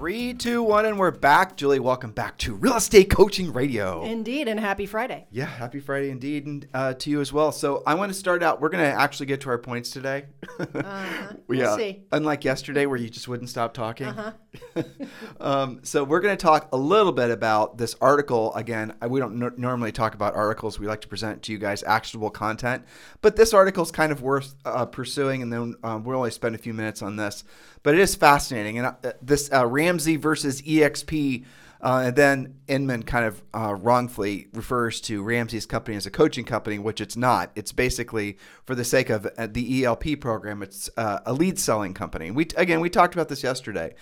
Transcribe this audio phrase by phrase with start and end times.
[0.00, 1.58] Three, two, one, and we're back.
[1.58, 4.02] Julie, welcome back to Real Estate Coaching Radio.
[4.02, 5.26] Indeed, and happy Friday.
[5.30, 7.52] Yeah, happy Friday indeed, and uh, to you as well.
[7.52, 8.62] So I want to start out.
[8.62, 10.24] We're going to actually get to our points today.
[10.58, 11.34] Uh-huh.
[11.46, 12.04] We'll see.
[12.12, 14.06] Unlike yesterday, where you just wouldn't stop talking.
[14.06, 14.82] Uh-huh.
[15.40, 18.54] um, so we're going to talk a little bit about this article.
[18.54, 20.78] Again, we don't no- normally talk about articles.
[20.78, 22.84] We like to present to you guys actionable content,
[23.20, 26.54] but this article is kind of worth uh, pursuing, and then um, we'll only spend
[26.54, 27.42] a few minutes on this.
[27.82, 31.44] But it is fascinating, and uh, this uh, Ramsey versus EXP.
[31.82, 36.44] Uh, and then Inman kind of uh, wrongfully refers to Ramsey's company as a coaching
[36.44, 37.50] company, which it's not.
[37.56, 40.62] It's basically for the sake of uh, the ELP program.
[40.62, 42.30] It's uh, a lead selling company.
[42.30, 43.94] We again we talked about this yesterday,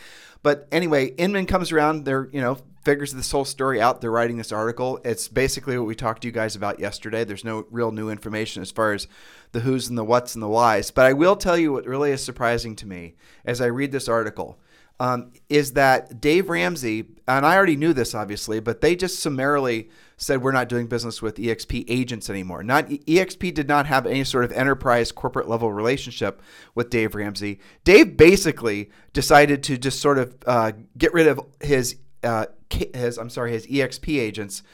[0.42, 2.04] but anyway, Inman comes around.
[2.04, 4.00] They're you know figures this whole story out.
[4.00, 5.00] They're writing this article.
[5.04, 7.22] It's basically what we talked to you guys about yesterday.
[7.22, 9.06] There's no real new information as far as
[9.52, 10.90] the who's and the what's and the whys.
[10.90, 14.08] But I will tell you what really is surprising to me as I read this
[14.08, 14.58] article
[15.00, 19.90] um, is that Dave Ramsey, and I already knew this obviously, but they just summarily
[20.16, 22.64] said we're not doing business with EXP agents anymore.
[22.64, 26.42] Not EXP did not have any sort of enterprise corporate level relationship
[26.74, 27.60] with Dave Ramsey.
[27.84, 33.30] Dave basically decided to just sort of uh, get rid of his uh, his I'm
[33.30, 34.64] sorry his EXP agents,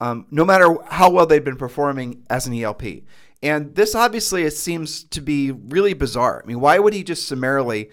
[0.00, 3.02] um, no matter how well they've been performing as an ELP.
[3.42, 6.40] And this obviously it seems to be really bizarre.
[6.44, 7.90] I mean, why would he just summarily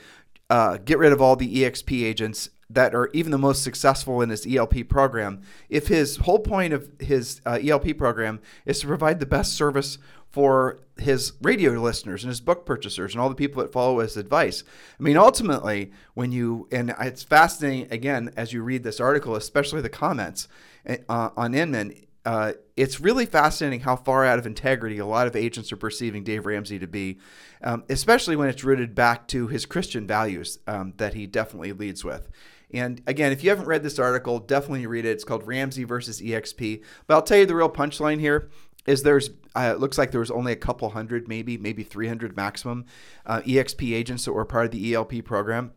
[0.49, 4.29] uh, get rid of all the EXP agents that are even the most successful in
[4.29, 9.19] his ELP program if his whole point of his uh, ELP program is to provide
[9.19, 9.97] the best service
[10.29, 14.15] for his radio listeners and his book purchasers and all the people that follow his
[14.15, 14.63] advice.
[14.99, 19.81] I mean, ultimately, when you, and it's fascinating again as you read this article, especially
[19.81, 20.47] the comments
[20.87, 21.95] uh, on Inman,
[22.29, 26.23] uh, it's really fascinating how far out of integrity a lot of agents are perceiving
[26.23, 27.17] Dave Ramsey to be,
[27.63, 32.05] um, especially when it's rooted back to his Christian values um, that he definitely leads
[32.05, 32.29] with.
[32.71, 35.09] And again, if you haven't read this article, definitely read it.
[35.09, 36.83] It's called Ramsey versus EXP.
[37.07, 38.51] But I'll tell you the real punchline here
[38.85, 42.37] is there's uh, it looks like there was only a couple hundred, maybe maybe 300
[42.37, 42.85] maximum
[43.25, 45.71] uh, EXP agents that were part of the ELP program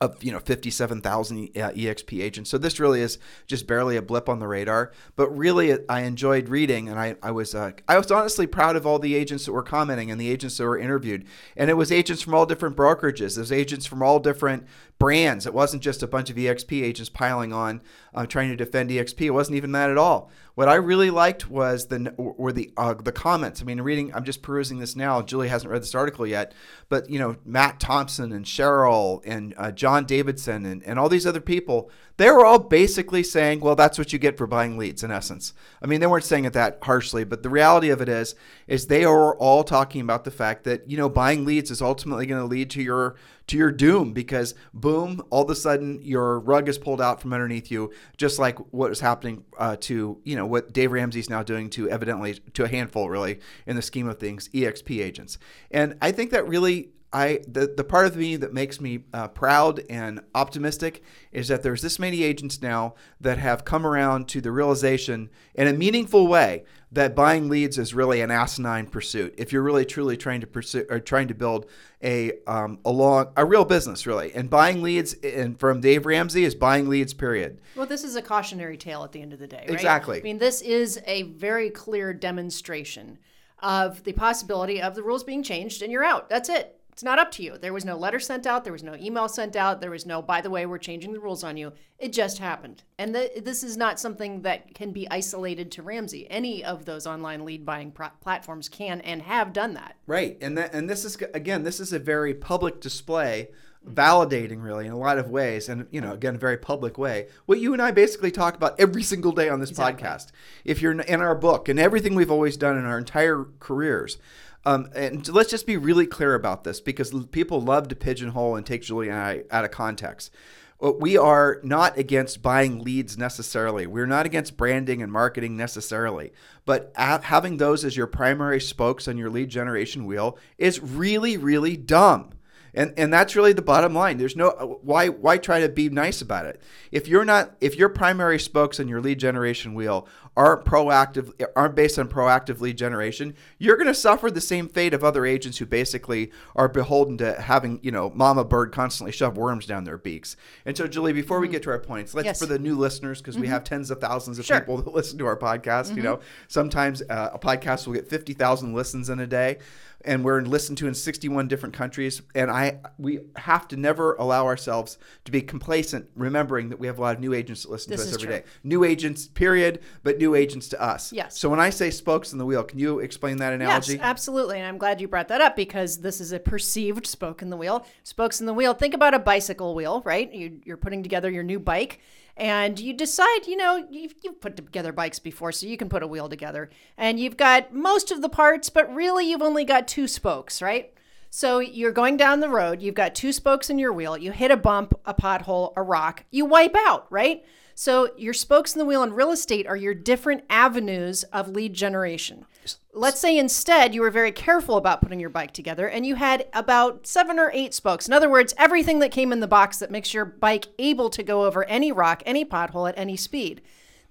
[0.00, 2.50] of you know 57,000 uh, EXP agents.
[2.50, 4.92] So this really is just barely a blip on the radar.
[5.16, 8.86] But really, I enjoyed reading, and I, I was uh, I was honestly proud of
[8.86, 11.24] all the agents that were commenting and the agents that were interviewed.
[11.56, 13.38] And it was agents from all different brokerages.
[13.38, 14.66] Was agents from all different
[14.98, 15.46] brands.
[15.46, 17.82] It wasn't just a bunch of EXP agents piling on,
[18.14, 19.22] uh, trying to defend EXP.
[19.22, 20.30] It wasn't even that at all.
[20.54, 23.62] What I really liked was the were the uh, the comments.
[23.62, 24.12] I mean, reading.
[24.12, 25.22] I'm just perusing this now.
[25.22, 26.52] Julie hasn't read this article yet,
[26.88, 31.26] but you know, Matt Thompson and Cheryl and uh, John Davidson and, and all these
[31.26, 31.90] other people.
[32.18, 35.54] They were all basically saying, "Well, that's what you get for buying leads." In essence,
[35.80, 38.34] I mean, they weren't saying it that harshly, but the reality of it is,
[38.66, 42.26] is they are all talking about the fact that you know, buying leads is ultimately
[42.26, 43.16] going to lead to your
[43.46, 47.32] to your doom because boom, all of a sudden your rug is pulled out from
[47.32, 51.42] underneath you, just like what is happening uh, to you know what Dave Ramsey's now
[51.42, 55.38] doing to evidently to a handful really in the scheme of things EXP agents,
[55.70, 56.90] and I think that really.
[57.12, 61.02] I the, the part of me that makes me uh, proud and optimistic
[61.32, 65.66] is that there's this many agents now that have come around to the realization in
[65.66, 69.34] a meaningful way that buying leads is really an asinine pursuit.
[69.38, 71.66] If you're really truly trying to pursue or trying to build
[72.02, 76.44] a um, a long a real business really, and buying leads and from Dave Ramsey
[76.44, 77.14] is buying leads.
[77.14, 77.60] Period.
[77.74, 79.70] Well, this is a cautionary tale at the end of the day, right?
[79.70, 80.18] Exactly.
[80.18, 83.18] I mean, this is a very clear demonstration
[83.60, 86.28] of the possibility of the rules being changed and you're out.
[86.28, 86.77] That's it.
[86.98, 87.56] It's not up to you.
[87.56, 88.64] There was no letter sent out.
[88.64, 89.80] There was no email sent out.
[89.80, 91.72] There was no, by the way, we're changing the rules on you.
[91.96, 92.82] It just happened.
[92.98, 96.28] And the, this is not something that can be isolated to Ramsey.
[96.28, 99.94] Any of those online lead buying pro- platforms can and have done that.
[100.08, 100.38] Right.
[100.40, 103.50] And that and this is again, this is a very public display
[103.86, 107.28] validating really in a lot of ways and you know again a very public way
[107.46, 110.04] what you and i basically talk about every single day on this Exactly.
[110.04, 110.26] podcast
[110.64, 114.18] if you're in our book and everything we've always done in our entire careers
[114.64, 118.66] um, and let's just be really clear about this because people love to pigeonhole and
[118.66, 120.32] take julie and i out of context
[120.80, 123.84] Uh, we are not against buying leads necessarily.
[123.86, 126.32] We're not against branding and marketing necessarily.
[126.64, 131.76] But having those as your primary spokes on your lead generation wheel is really, really
[131.76, 132.30] dumb.
[132.74, 134.18] And and that's really the bottom line.
[134.18, 136.60] There's no why why try to be nice about it.
[136.92, 140.06] If you're not if your primary spokes in your lead generation wheel
[140.38, 144.94] aren't proactive aren't based on proactive lead generation, you're going to suffer the same fate
[144.94, 149.36] of other agents who basically are beholden to having, you know, mama bird constantly shove
[149.36, 150.36] worms down their beaks.
[150.64, 151.54] And so Julie, before we mm-hmm.
[151.54, 152.38] get to our points, let's Yes.
[152.38, 153.52] for the new listeners because we mm-hmm.
[153.52, 154.60] have tens of thousands of Sure.
[154.60, 156.04] people that listen to our podcast, you mm-hmm.
[156.04, 159.58] know, sometimes uh, a podcast will get 50,000 listens in a day
[160.04, 164.46] and we're listened to in 61 different countries and I we have to never allow
[164.46, 167.90] ourselves to be complacent remembering that we have a lot of new agents that listen
[167.90, 168.40] This to us every day.
[168.40, 168.50] true.
[168.62, 171.12] New agents period, but new agents to us.
[171.12, 171.38] Yes.
[171.38, 173.94] So when I say spokes in the wheel, can you explain that analogy?
[173.94, 174.58] Yes, absolutely.
[174.58, 177.56] And I'm glad you brought that up because this is a perceived spoke in the
[177.56, 177.86] wheel.
[178.02, 178.74] Spokes in the wheel.
[178.74, 180.32] Think about a bicycle wheel, right?
[180.32, 182.00] You, you're putting together your new bike
[182.38, 186.04] and you decide, you know, you've, you've put together bikes before, so you can put
[186.04, 186.70] a wheel together.
[186.96, 190.92] And you've got most of the parts, but really you've only got two spokes, right?
[191.30, 194.50] So you're going down the road, you've got two spokes in your wheel, you hit
[194.50, 197.44] a bump, a pothole, a rock, you wipe out, right?
[197.80, 201.74] So your spokes in the wheel in real estate are your different avenues of lead
[201.74, 202.44] generation.
[202.92, 206.48] Let's say instead you were very careful about putting your bike together and you had
[206.52, 208.08] about seven or eight spokes.
[208.08, 211.22] In other words, everything that came in the box that makes your bike able to
[211.22, 213.62] go over any rock, any pothole at any speed.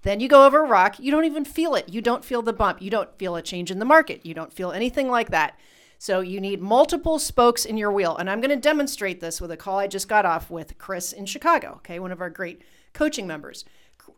[0.04, 1.90] Then you go over a rock, you don't even feel it.
[1.90, 2.82] You don't feel the bump.
[2.82, 4.26] You don't feel a change in the market.
[4.26, 5.60] You don't feel anything like that.
[6.00, 8.16] So you need multiple spokes in your wheel.
[8.16, 11.12] And I'm going to demonstrate this with a call I just got off with Chris
[11.12, 12.62] in Chicago, okay, one of our great
[12.98, 13.64] coaching members.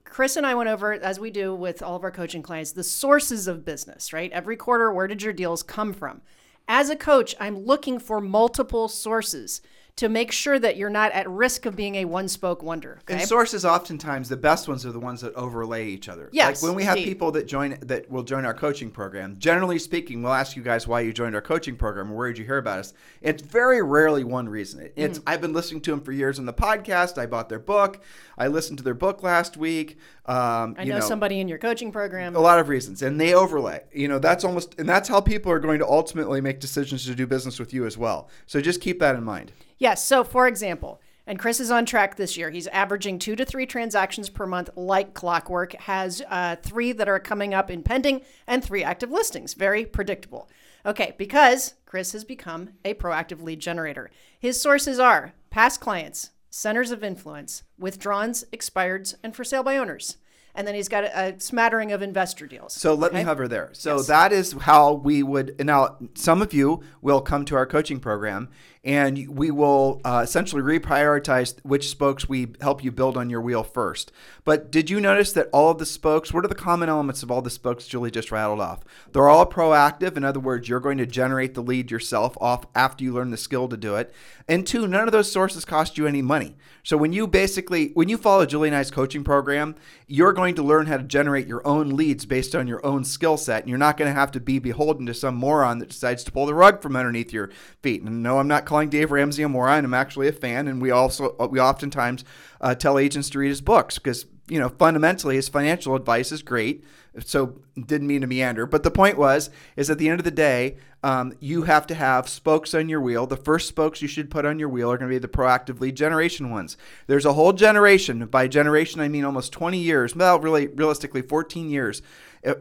[0.05, 2.81] Chris and I went over, as we do with all of our coaching clients, the
[2.81, 4.31] sources of business, right?
[4.31, 6.21] Every quarter, where did your deals come from?
[6.65, 9.61] As a coach, I'm looking for multiple sources
[9.99, 12.99] to make sure that you're not at risk of being a one spoke wonder.
[13.01, 13.15] Okay.
[13.15, 16.29] And sources, oftentimes, the best ones are the ones that overlay each other.
[16.31, 17.09] Yes, like when we have indeed.
[17.09, 19.35] people that join that will join our coaching program.
[19.39, 22.37] Generally speaking, we'll ask you guys why you joined our coaching program or where did
[22.37, 22.93] you hear about us.
[23.21, 24.89] It's very rarely one reason.
[24.95, 25.29] It's Mm-hmm.
[25.29, 27.17] I've been listening to them for years on the podcast.
[27.17, 28.01] I bought their book.
[28.37, 29.97] I listened to their book last week.
[30.25, 32.35] Um, I you know, somebody in your coaching program.
[32.35, 35.51] a lot of reasons and they overlay you know that's almost and that's how people
[35.51, 38.79] are going to ultimately make decisions to do business with you as well so just
[38.79, 40.05] keep that in mind Yes.
[40.05, 42.49] So, for example, and Chris is on track this year.
[42.49, 45.73] He's averaging two to three transactions per month, like clockwork.
[45.73, 49.53] Has uh, three that are coming up in pending and three active listings.
[49.53, 50.49] Very predictable.
[50.85, 54.09] Okay, because Chris has become a proactive lead generator.
[54.39, 60.17] His sources are past clients, centers of influence, withdrawns, expireds, and for sale by owners.
[60.55, 62.73] And then he's got a, a smattering of investor deals.
[62.73, 63.69] So let me hover there.
[63.73, 64.07] So Yes.
[64.07, 65.63] that is how we would.
[65.63, 68.49] Now, some of you will come to our coaching program,
[68.83, 73.63] and we will uh, essentially reprioritize which spokes we help you build on your wheel
[73.63, 74.11] first.
[74.45, 76.33] But did you notice that all of the spokes?
[76.33, 78.83] What are the common elements of all the spokes Julie just rattled off?
[79.11, 80.15] They're all proactive.
[80.15, 83.37] In other words, you're going to generate the lead yourself off after you learn the
[83.37, 84.13] skill to do it.
[84.47, 86.55] And two, none of those sources cost you any money.
[86.83, 89.75] So when you basically when you follow Julie and I's coaching program,
[90.07, 93.37] you're going to learn how to generate your own leads based on your own skill
[93.37, 96.23] set, and you're not going to have to be beholden to some moron that decides
[96.23, 97.51] to pull the rug from underneath your
[97.83, 98.01] feet.
[98.01, 99.83] And no, I'm not calling Dave Ramsey a moron.
[99.83, 102.23] I'm actually a fan, and we also we oftentimes
[102.61, 106.43] uh, tell agents to read his books because you know fundamentally his financial advice is
[106.43, 106.85] great.
[107.17, 110.31] So didn't mean to meander, but the point was is at the end of the
[110.31, 113.25] day, um, you have to have spokes on your wheel.
[113.25, 115.79] The first spokes you should put on your wheel are going to be the proactive
[115.79, 116.77] lead generation ones.
[117.07, 118.25] There's a whole generation.
[118.25, 120.15] By generation, I mean almost 20 years.
[120.15, 122.01] Well, really, realistically, 14 years.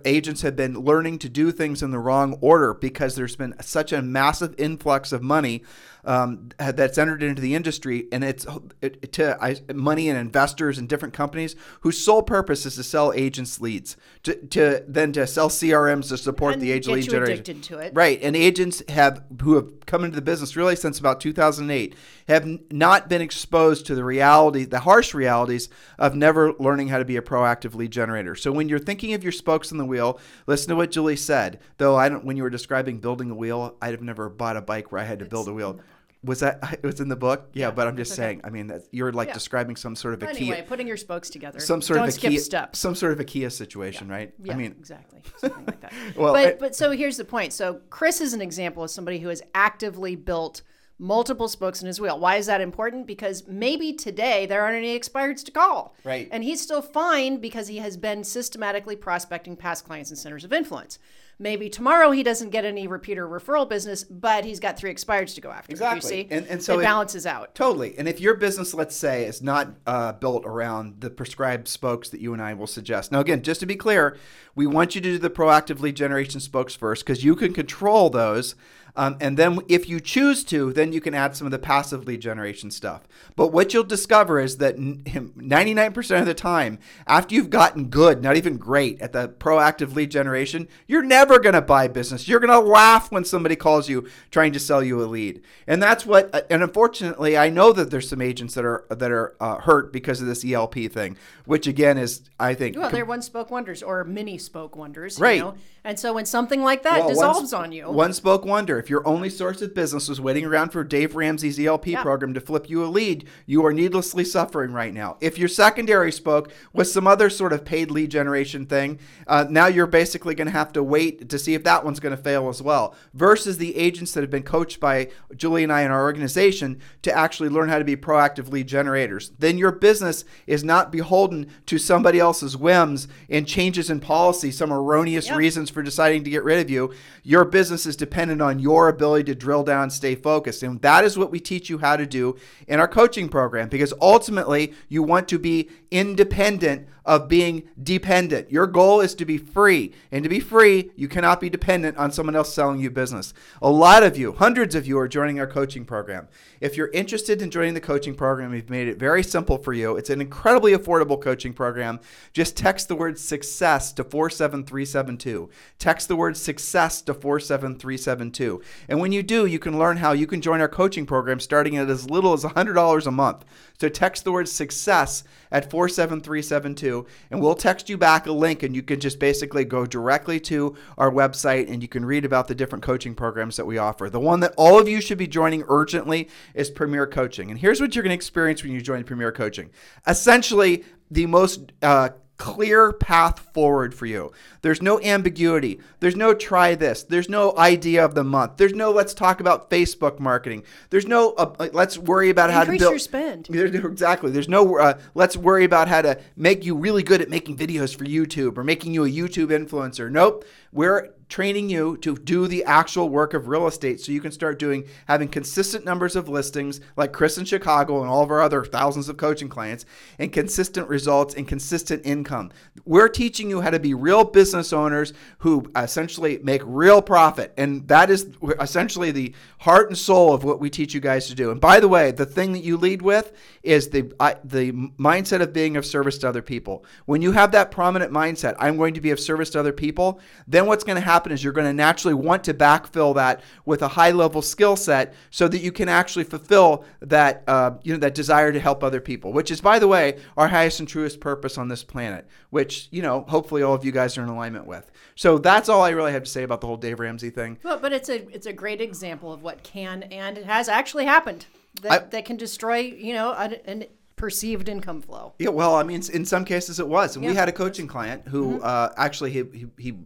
[0.04, 3.92] Agents have been learning to do things in the wrong order because there's been such
[3.92, 5.62] a massive influx of money
[6.04, 8.46] um, that's entered into the industry, and it's
[8.80, 13.12] it, to I, money and investors and different companies whose sole purpose is to sell
[13.12, 17.40] agents leads, to, to then to sell CRMs to support And the age lead generation.
[17.40, 17.92] addicted to it.
[17.94, 21.94] Right, and agents have who have come into the business really since about 2008
[22.28, 25.68] have not been exposed to the reality, the harsh realities
[25.98, 28.34] of never learning how to be a proactive lead generator.
[28.34, 31.58] So when you're thinking of your spokes in the wheel, listen to what Julie said.
[31.78, 34.62] Though I don't, when you were describing building a wheel, I'd have never bought a
[34.62, 35.80] bike where I had to build a wheel.
[36.24, 37.48] Was that it was in the book?
[37.52, 38.16] Yeah, but I'm just okay.
[38.22, 38.40] saying.
[38.44, 39.34] I mean, that's, you're like Yeah.
[39.34, 41.60] describing some sort of a key, Anyway, putting your spokes together.
[41.60, 42.78] some sort Don't of a skip key, steps.
[42.78, 44.32] some sort of IKEA situation, right?
[44.42, 45.92] Yeah, I mean, exactly, something like that.
[46.16, 47.52] Well, but I- but so here's the point.
[47.52, 50.62] So Chris is an example of somebody who has actively built
[51.00, 52.18] multiple spokes in his wheel.
[52.18, 53.06] Why is that important?
[53.06, 56.28] Because maybe today there aren't any expireds to call, Right.
[56.32, 60.52] And he's still fine because he has been systematically prospecting past clients and centers of
[60.52, 60.98] influence.
[61.40, 65.40] Maybe tomorrow he doesn't get any repeater referral business, but he's got three expireds to
[65.40, 65.70] go after.
[65.70, 65.96] Exactly.
[66.22, 67.54] You see, And- and so it if- balances out.
[67.54, 67.94] Totally.
[67.96, 72.20] And if your business, let's say, is not uh, built around the prescribed spokes that
[72.20, 73.12] you and I will suggest.
[73.12, 74.16] Now, again, just to be clear,
[74.56, 78.10] we want you to do the proactive lead generation spokes first because you can control
[78.10, 78.56] those.
[78.98, 82.04] Um, and then if you choose to, then you can add some of the passive
[82.04, 83.06] lead generation stuff.
[83.36, 88.36] But what you'll discover is that 99% of the time, after you've gotten good, not
[88.36, 92.26] even great at the proactive lead generation, you're never going to buy business.
[92.26, 95.42] You're going to laugh when somebody calls you trying to sell you a lead.
[95.68, 99.12] And that's what, uh, and unfortunately, I know that there's some agents that are, that
[99.12, 103.04] are uh, hurt because of this ELP thing, which again is, I think, Well, they're
[103.04, 105.20] one spoke wonders or mini spoke wonders.
[105.20, 105.36] Right.
[105.36, 105.54] You know?
[105.84, 108.78] And so when something like that Well, dissolves one, on you, One spoke wonder.
[108.78, 112.02] If your only source of business was waiting around for Dave Ramsey's ELP Yeah.
[112.02, 115.16] program to flip you a lead, you are needlessly suffering right now.
[115.20, 119.66] If your secondary spoke was some other sort of paid lead generation thing, uh, now
[119.66, 122.48] you're basically going to have to wait to see if that one's going to fail
[122.48, 122.94] as well.
[123.14, 127.16] Versus the agents that have been coached by Julie and I in our organization to
[127.16, 129.32] actually learn how to be proactive lead generators.
[129.38, 134.72] Then your business is not beholden to somebody else's whims and changes in policy, some
[134.72, 135.36] erroneous Yep.
[135.36, 136.90] reasons for deciding to get rid of you.
[137.22, 140.62] Your business is dependent on your ability to drill down, stay focused.
[140.62, 142.36] And that is what we teach you how to do
[142.68, 148.52] in our coaching program because ultimately you want to be independent of being dependent.
[148.52, 149.94] Your goal is to be free.
[150.12, 153.32] And to be free, you cannot be dependent on someone else selling you business.
[153.62, 156.28] A lot of you, hundreds of you, are joining our coaching program.
[156.60, 159.96] If you're interested in joining the coaching program, we've made it very simple for you.
[159.96, 161.98] It's an incredibly affordable coaching program.
[162.34, 165.48] Just text the word success to 47372.
[165.78, 168.60] Text the word success to 47372.
[168.90, 171.78] And when you do, you can learn how you can join our coaching program starting
[171.78, 173.46] at as little as $100 a month.
[173.80, 176.97] So text the word success at 47372
[177.30, 180.76] and we'll text you back a link and you can just basically go directly to
[180.96, 184.08] our website and you can read about the different coaching programs that we offer.
[184.08, 187.50] The one that all of you should be joining urgently is Premier Coaching.
[187.50, 189.70] And here's what you're going to experience when you join Premier Coaching.
[190.06, 194.32] Essentially, the most uh, clear path forward for you.
[194.62, 195.80] There's no ambiguity.
[196.00, 197.02] There's no try this.
[197.02, 198.56] There's no idea of the month.
[198.56, 200.62] There's no let's talk about Facebook marketing.
[200.90, 203.46] There's no uh, let's worry about how to Increase build your spend.
[203.50, 204.30] There's- exactly.
[204.30, 207.94] There's no uh, let's worry about how to make you really good at making videos
[207.96, 210.10] for YouTube or making you a YouTube influencer.
[210.10, 210.44] Nope.
[210.72, 214.58] We're training you to do the actual work of real estate so you can start
[214.58, 218.64] doing having consistent numbers of listings like Chris in Chicago and all of our other
[218.64, 219.84] thousands of coaching clients
[220.18, 222.50] and consistent results and consistent income.
[222.84, 227.86] We're teaching you how to be real business owners who essentially make real profit and
[227.88, 231.50] that is essentially the heart and soul of what we teach you guys to do.
[231.50, 233.32] And by the way, the thing that you lead with
[233.62, 236.84] is the I, the mindset of being of service to other people.
[237.04, 240.20] When you have that prominent mindset, I'm going to be of service to other people,
[240.46, 243.82] then what's going to happen is you're going to naturally want to backfill that with
[243.82, 247.98] a high level skill set so that you can actually fulfill that uh, you know
[247.98, 251.20] that desire to help other people, which is by the way our highest and truest
[251.20, 254.66] purpose on this planet, which you know hopefully all of you guys are in alignment
[254.66, 254.90] with.
[255.14, 257.58] So that's all I really have to say about the whole Dave Ramsey thing.
[257.62, 261.04] But, but it's a it's a great example of what can and it has actually
[261.04, 261.46] happened
[261.82, 263.84] that, I- that can destroy you know an, an
[264.16, 265.32] perceived income flow.
[265.38, 268.26] Yeah, well, I mean, in some cases it was, and we had a coaching client
[268.26, 269.98] who uh, actually he, he he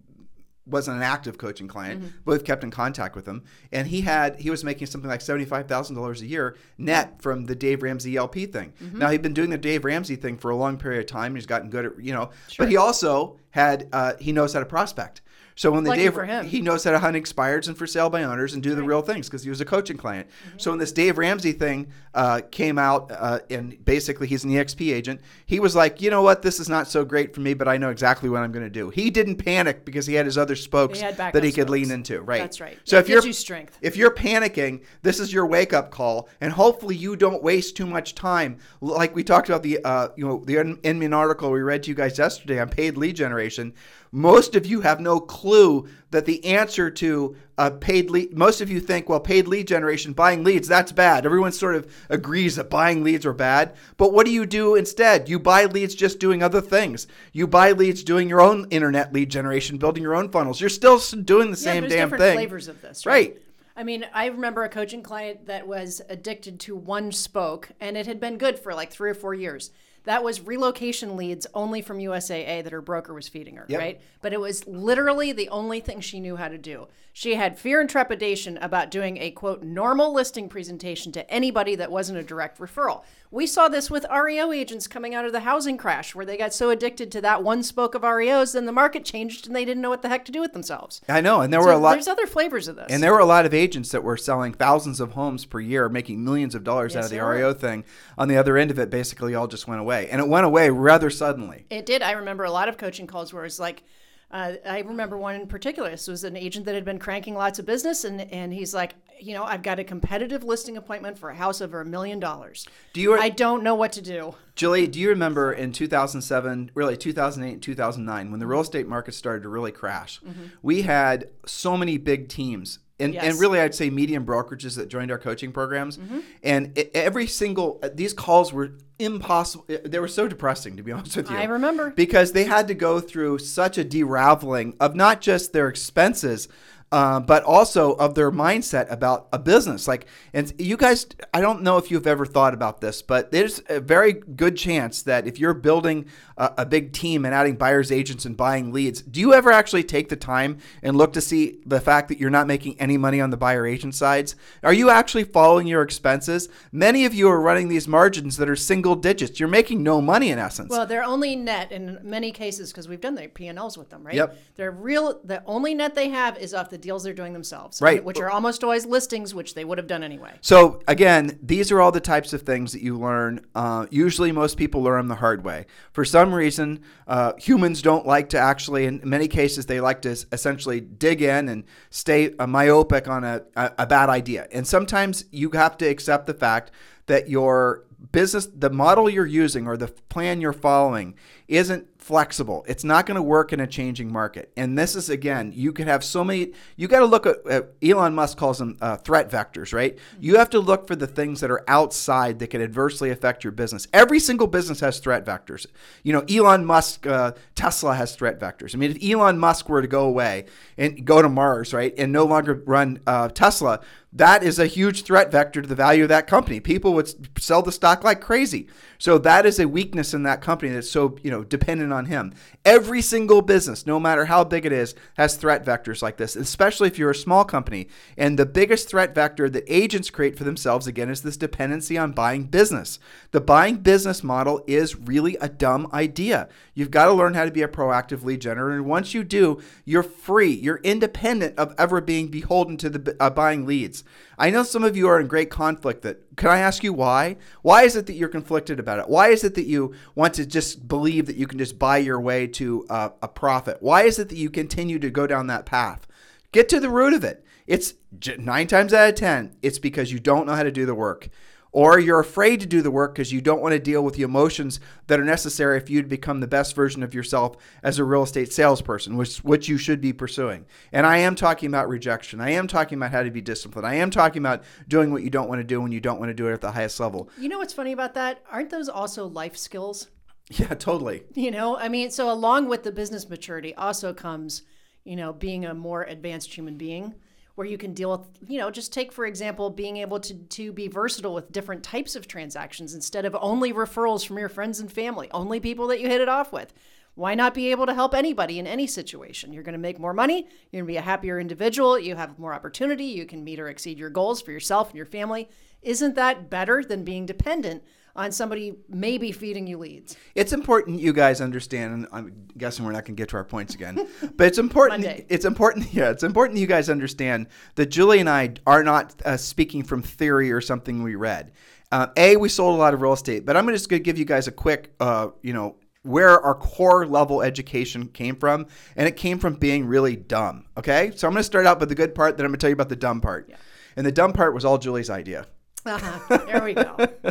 [0.65, 3.43] wasn't an active coaching client, but we've kept in contact with him,
[3.73, 7.21] and he had he was making something like seventy five thousand dollars a year net
[7.21, 8.73] from the Dave Ramsey ELP thing.
[8.93, 11.33] Now he'd been doing the Dave Ramsey thing for a long period of time.
[11.33, 14.61] And he's gotten good at you know, but he also had uh, he knows how
[14.61, 15.21] to prospect.
[15.55, 16.47] So when the Lucky Dave for him.
[16.47, 19.03] he knows how to hunt expireds and for sale by owners and do the real
[19.03, 20.29] things because he was a coaching client.
[20.57, 24.93] So when this Dave Ramsey thing uh, came out uh, and basically he's an EXP
[24.93, 27.69] agent, he was like, you know what, this is not so great for me, but
[27.69, 28.91] I know exactly what I'm going to do.
[28.91, 31.71] He didn't panic because he had his other spokes He that he could spokes.
[31.71, 32.21] lean into.
[32.23, 32.41] Right.
[32.41, 32.79] That's right.
[32.85, 33.79] So if you're you strength.
[33.83, 37.87] if you're panicking, this is your wake up call, and hopefully you don't waste too
[37.87, 38.59] much time.
[38.81, 41.91] Like we talked about the uh, you know the In- Inman article we read to
[41.91, 43.75] you guys yesterday on paid lead generation.
[44.15, 48.37] Most of you have no clue that the answer to uh, paid lead.
[48.37, 51.25] Most of you think, well, paid lead generation, buying leads, that's bad.
[51.25, 53.75] Everyone sort of agrees that buying leads are bad.
[53.97, 55.31] But what do you do instead?
[55.31, 57.07] You buy leads just doing other things.
[57.33, 60.61] You buy leads doing your own internet lead generation, building your own funnels.
[60.61, 62.37] You're still doing the Yeah, same there's damn different thing.
[62.37, 63.31] flavors of this, Right.
[63.31, 63.43] right?
[63.75, 68.07] I mean, I remember a coaching client that was addicted to one spoke, and it
[68.07, 69.71] had been good for like three or four years.
[70.05, 73.81] That was relocation leads only from USAA that her broker was feeding her, Yep.
[73.81, 74.01] right?
[74.21, 76.89] But it was literally the only thing she knew how to do.
[77.15, 81.91] She had fear and trepidation about doing a quote normal listing presentation to anybody that
[81.91, 83.03] wasn't a direct referral.
[83.31, 86.53] We saw this with REO agents coming out of the housing crash where they got
[86.55, 89.83] so addicted to that one spoke of REOs, then the market changed and they didn't
[89.83, 91.01] know what the heck to do with themselves.
[91.09, 91.93] I know, and there were a lot.
[91.93, 92.87] There's other flavors of this.
[92.91, 95.89] And there were a lot of agents that were selling thousands of homes per year,
[95.89, 97.23] making millions of dollars out of the.
[97.23, 97.85] REO thing.
[98.19, 99.92] On the other end of it, basically all just went away.
[99.93, 101.67] And it went away rather suddenly.
[101.71, 102.03] It did.
[102.03, 103.83] I remember a lot of coaching calls where it's like,
[104.31, 105.91] Uh, I remember one in particular.
[105.91, 108.95] This was an agent that had been cranking lots of business, and, and he's like,
[109.21, 112.67] you know, I've got a competitive listing appointment for a house over a million dollars.
[112.95, 114.35] Do you, I don't know what to do.
[114.57, 119.13] Julie, do you remember in 2007, really 2008 and 2009, when the real estate market
[119.15, 120.19] started to really crash?
[120.63, 122.79] We had so many big teams.
[122.99, 125.99] And, and really, I'd say medium brokerages that joined our coaching programs.
[126.43, 129.65] And it, every single, these calls were impossible.
[129.69, 131.37] Eh, they were so depressing, to be honest with you.
[131.37, 131.91] I remember.
[131.91, 136.49] Because they had to go through such a deraveling of not just their expenses,
[136.93, 139.89] uh, but also of their mindset about a business.
[139.89, 143.63] Like, and you guys, I don't know if you've ever thought about this, but there's
[143.71, 146.05] a very good chance that if you're building
[146.37, 149.85] a, a big team and adding buyers agents and buying leads, do you ever actually
[149.85, 153.23] take the time and look to see the fact that you're not making any money
[153.23, 154.37] on the buyer agent sides?
[154.63, 156.51] Are you actually following your expenses?
[156.73, 159.41] Many of you are running these margins that are single digits.
[159.41, 160.69] You're making no money in essence.
[160.69, 163.89] Well, they're only net in many cases because we've done the P and Ls with
[163.89, 164.15] them, right?
[164.15, 164.37] Yep.
[164.57, 165.21] They're real.
[165.25, 168.05] The only net they have is off the deals they're doing themselves, Right.
[168.05, 170.35] Which are almost always listings, which they would have done anyway.
[170.41, 173.47] So again, these are all the types of things that you learn.
[173.55, 175.67] Uh, usually, most people learn them the hard way.
[175.93, 178.85] For some reason, uh, humans don't like to actually.
[178.85, 183.43] In many cases, they like to essentially dig in and stay uh, myopic on a,
[183.57, 184.49] a, a bad idea.
[184.53, 186.71] And sometimes you have to accept the fact
[187.07, 191.15] that your business, the model you're using or the plan you're following,
[191.49, 192.65] isn't flexible.
[192.67, 194.53] It's not going to work in a changing market.
[194.57, 196.53] And this is again, you could have so many.
[196.77, 199.97] You got to look at uh, Elon Musk calls them uh, threat vectors, right?
[200.19, 203.53] You have to look for the things that are outside that can adversely affect your
[203.53, 203.87] business.
[203.93, 205.67] Every single business has threat vectors.
[206.03, 208.75] You know, Elon Musk, uh, Tesla has threat vectors.
[208.75, 212.11] I mean, if Elon Musk were to go away and go to Mars, right, and
[212.13, 213.81] no longer run uh, Tesla,
[214.13, 216.61] that is a huge threat vector to the value of that company.
[216.61, 218.69] People would sell the stock like crazy.
[218.99, 222.35] So that is a weakness in that company that's so, you know, dependent on him.
[222.65, 226.89] Every single business, no matter how big it is, has threat vectors like this, especially
[226.89, 227.89] if you're a small company.
[228.19, 232.13] And the biggest threat vector that agents create for themselves again is this dependency on
[232.13, 232.99] buying business.
[233.31, 236.49] The buying business model is really a dumb idea.
[236.75, 238.77] You've got to learn how to be a proactive lead generator.
[238.77, 240.51] And once you do, you're free.
[240.51, 244.05] You're independent of ever being beholden to the uh, buying leads.
[244.39, 247.37] I know some of you are in great conflict that can I ask you why?
[247.61, 249.09] Why is it that you're conflicted about it?
[249.09, 252.21] Why is it that you want to just believe that you can just buy your
[252.21, 253.79] way to uh, a profit?
[253.81, 256.07] Why is it that you continue to go down that path?
[256.53, 257.45] Get to the root of it.
[257.67, 257.95] It's
[258.39, 261.29] nine times out of 10, it's because you don't know how to do the work.
[261.73, 264.23] Or you're afraid to do the work because you don't want to deal with the
[264.23, 268.05] emotions that are necessary if you to become the best version of yourself as a
[268.05, 270.67] real estate salesperson, which which you should be pursuing.
[270.93, 272.43] And I am talking about rejection.
[272.43, 273.87] I am talking about how to be disciplined.
[273.87, 276.29] I am talking about doing what you don't want to do when you don't want
[276.29, 277.31] to do it at the highest level.
[277.39, 278.43] You know what's funny about that?
[278.51, 280.09] Aren't those also life skills?
[280.51, 281.23] Yeah, totally.
[281.35, 284.63] You know, I mean, so along with the business maturity also comes,
[285.05, 287.15] you know, being a more advanced human being
[287.55, 290.73] where you can deal with, you know, just take, for example, being able to, to
[290.73, 294.91] be versatile with different types of transactions instead of only referrals from your friends and
[294.91, 296.73] family, only people that you hit it off with.
[297.15, 299.53] Why not be able to help anybody in any situation?
[299.53, 300.47] You're going to make more money.
[300.71, 301.99] You're going to be a happier individual.
[301.99, 303.05] You have more opportunity.
[303.05, 305.51] You can meet or exceed your goals for yourself and your family.
[305.83, 307.83] Isn't that better than being dependent
[308.15, 310.17] on somebody maybe feeding you leads?
[310.35, 313.45] It's important you guys understand, and I'm guessing we're not going to get to our
[313.45, 315.03] points again, but it's important.
[315.03, 315.27] Monday.
[315.29, 315.93] it's important.
[315.93, 320.03] Yeah, it's important you guys understand that Julie and I are not uh, speaking from
[320.03, 321.53] theory or something we read.
[321.91, 324.05] Uh, a, we sold a lot of real estate, but I'm just going to just
[324.05, 328.67] give you guys a quick, uh, you know, where our core level education came from,
[328.97, 330.65] and it came from being really dumb.
[330.77, 332.65] Okay, so I'm going to start out with the good part, then I'm going to
[332.65, 333.53] tell you about the dumb part.
[333.97, 335.47] And the dumb part was all Julie's idea.
[335.85, 336.39] Uh-huh.
[336.47, 336.97] There we go.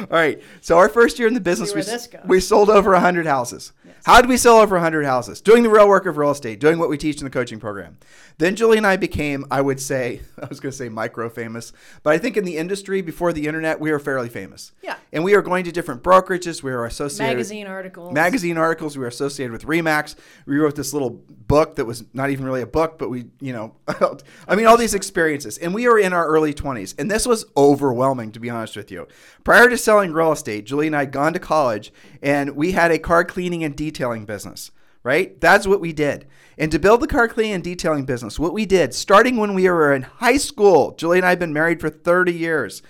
[0.00, 0.40] All right.
[0.60, 2.22] So our first year in the business, we, where this goes.
[2.24, 3.72] we sold over 100 houses.
[4.04, 5.40] How did we sell over 100 houses?
[5.40, 7.98] Doing the real work of real estate, doing what we teach in the coaching program.
[8.38, 11.72] Then Julie and I became, I would say, I was going to say micro famous,
[12.02, 14.72] but I think in the industry before the internet, we were fairly famous.
[14.82, 14.96] Yeah.
[15.12, 16.62] And we were going to different brokerages.
[16.62, 18.14] We were associated Magazine articles.
[18.14, 18.96] magazine articles.
[18.96, 20.14] We were associated with Remax.
[20.46, 23.52] We wrote this little book that was not even really a book, but we, you
[23.52, 23.74] know,
[24.48, 25.58] I mean, all these experiences.
[25.58, 26.94] And we were in our early 20s.
[26.98, 27.44] And this was
[27.80, 29.08] overwhelming, to be honest with you.
[29.42, 32.90] Prior to selling real estate, Julie and I had gone to college and we had
[32.90, 34.70] a car cleaning and detailing business,
[35.02, 35.40] right?
[35.40, 36.26] That's what we did.
[36.58, 39.68] And to build the car cleaning and detailing business, what we did, starting when we
[39.68, 42.82] were in high school, Julie and I have been married for 30 years.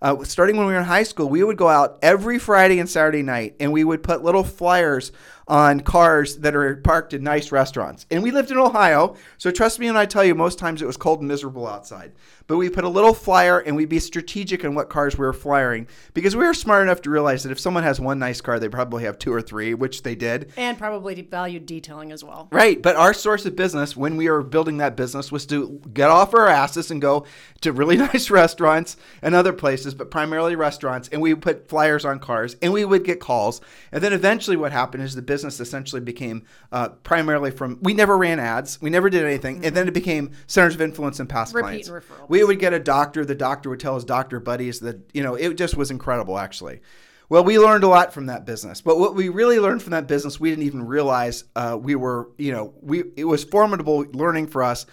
[0.00, 2.88] Uh, starting when we were in high school, we would go out every Friday and
[2.88, 5.10] Saturday night and we would put little flyers
[5.48, 8.04] on cars that are parked in nice restaurants.
[8.10, 10.86] And we lived in Ohio, so trust me when I tell you, most times it
[10.86, 12.12] was cold and miserable outside.
[12.48, 15.32] But we put a little flyer and we'd be strategic on what cars we were
[15.32, 18.58] flyering because we were smart enough to realize that if someone has one nice car,
[18.58, 20.52] they probably have two or three, which they did.
[20.56, 22.48] And probably valued detailing as well.
[22.52, 22.80] Right.
[22.80, 26.34] But our source of business when we were building that business was to get off
[26.34, 27.26] our asses and go
[27.62, 31.08] to really nice restaurants and other places, but primarily restaurants.
[31.08, 33.60] And we put flyers on cars and we would get calls.
[33.90, 38.16] And then eventually what happened is the business essentially became uh, primarily from, we never
[38.16, 39.64] ran ads, we never did anything.
[39.64, 41.88] And then it became centers of influence and past Repeat clients.
[41.88, 42.28] referrals.
[42.28, 45.34] We would get a doctor, the doctor would tell his doctor buddies that, you know,
[45.34, 46.80] it just was incredible actually.
[47.28, 50.06] Well, we learned a lot from that business, but what we really learned from that
[50.06, 54.46] business, we didn't even realize uh, we were, you know, we it was formidable learning
[54.46, 54.86] for us.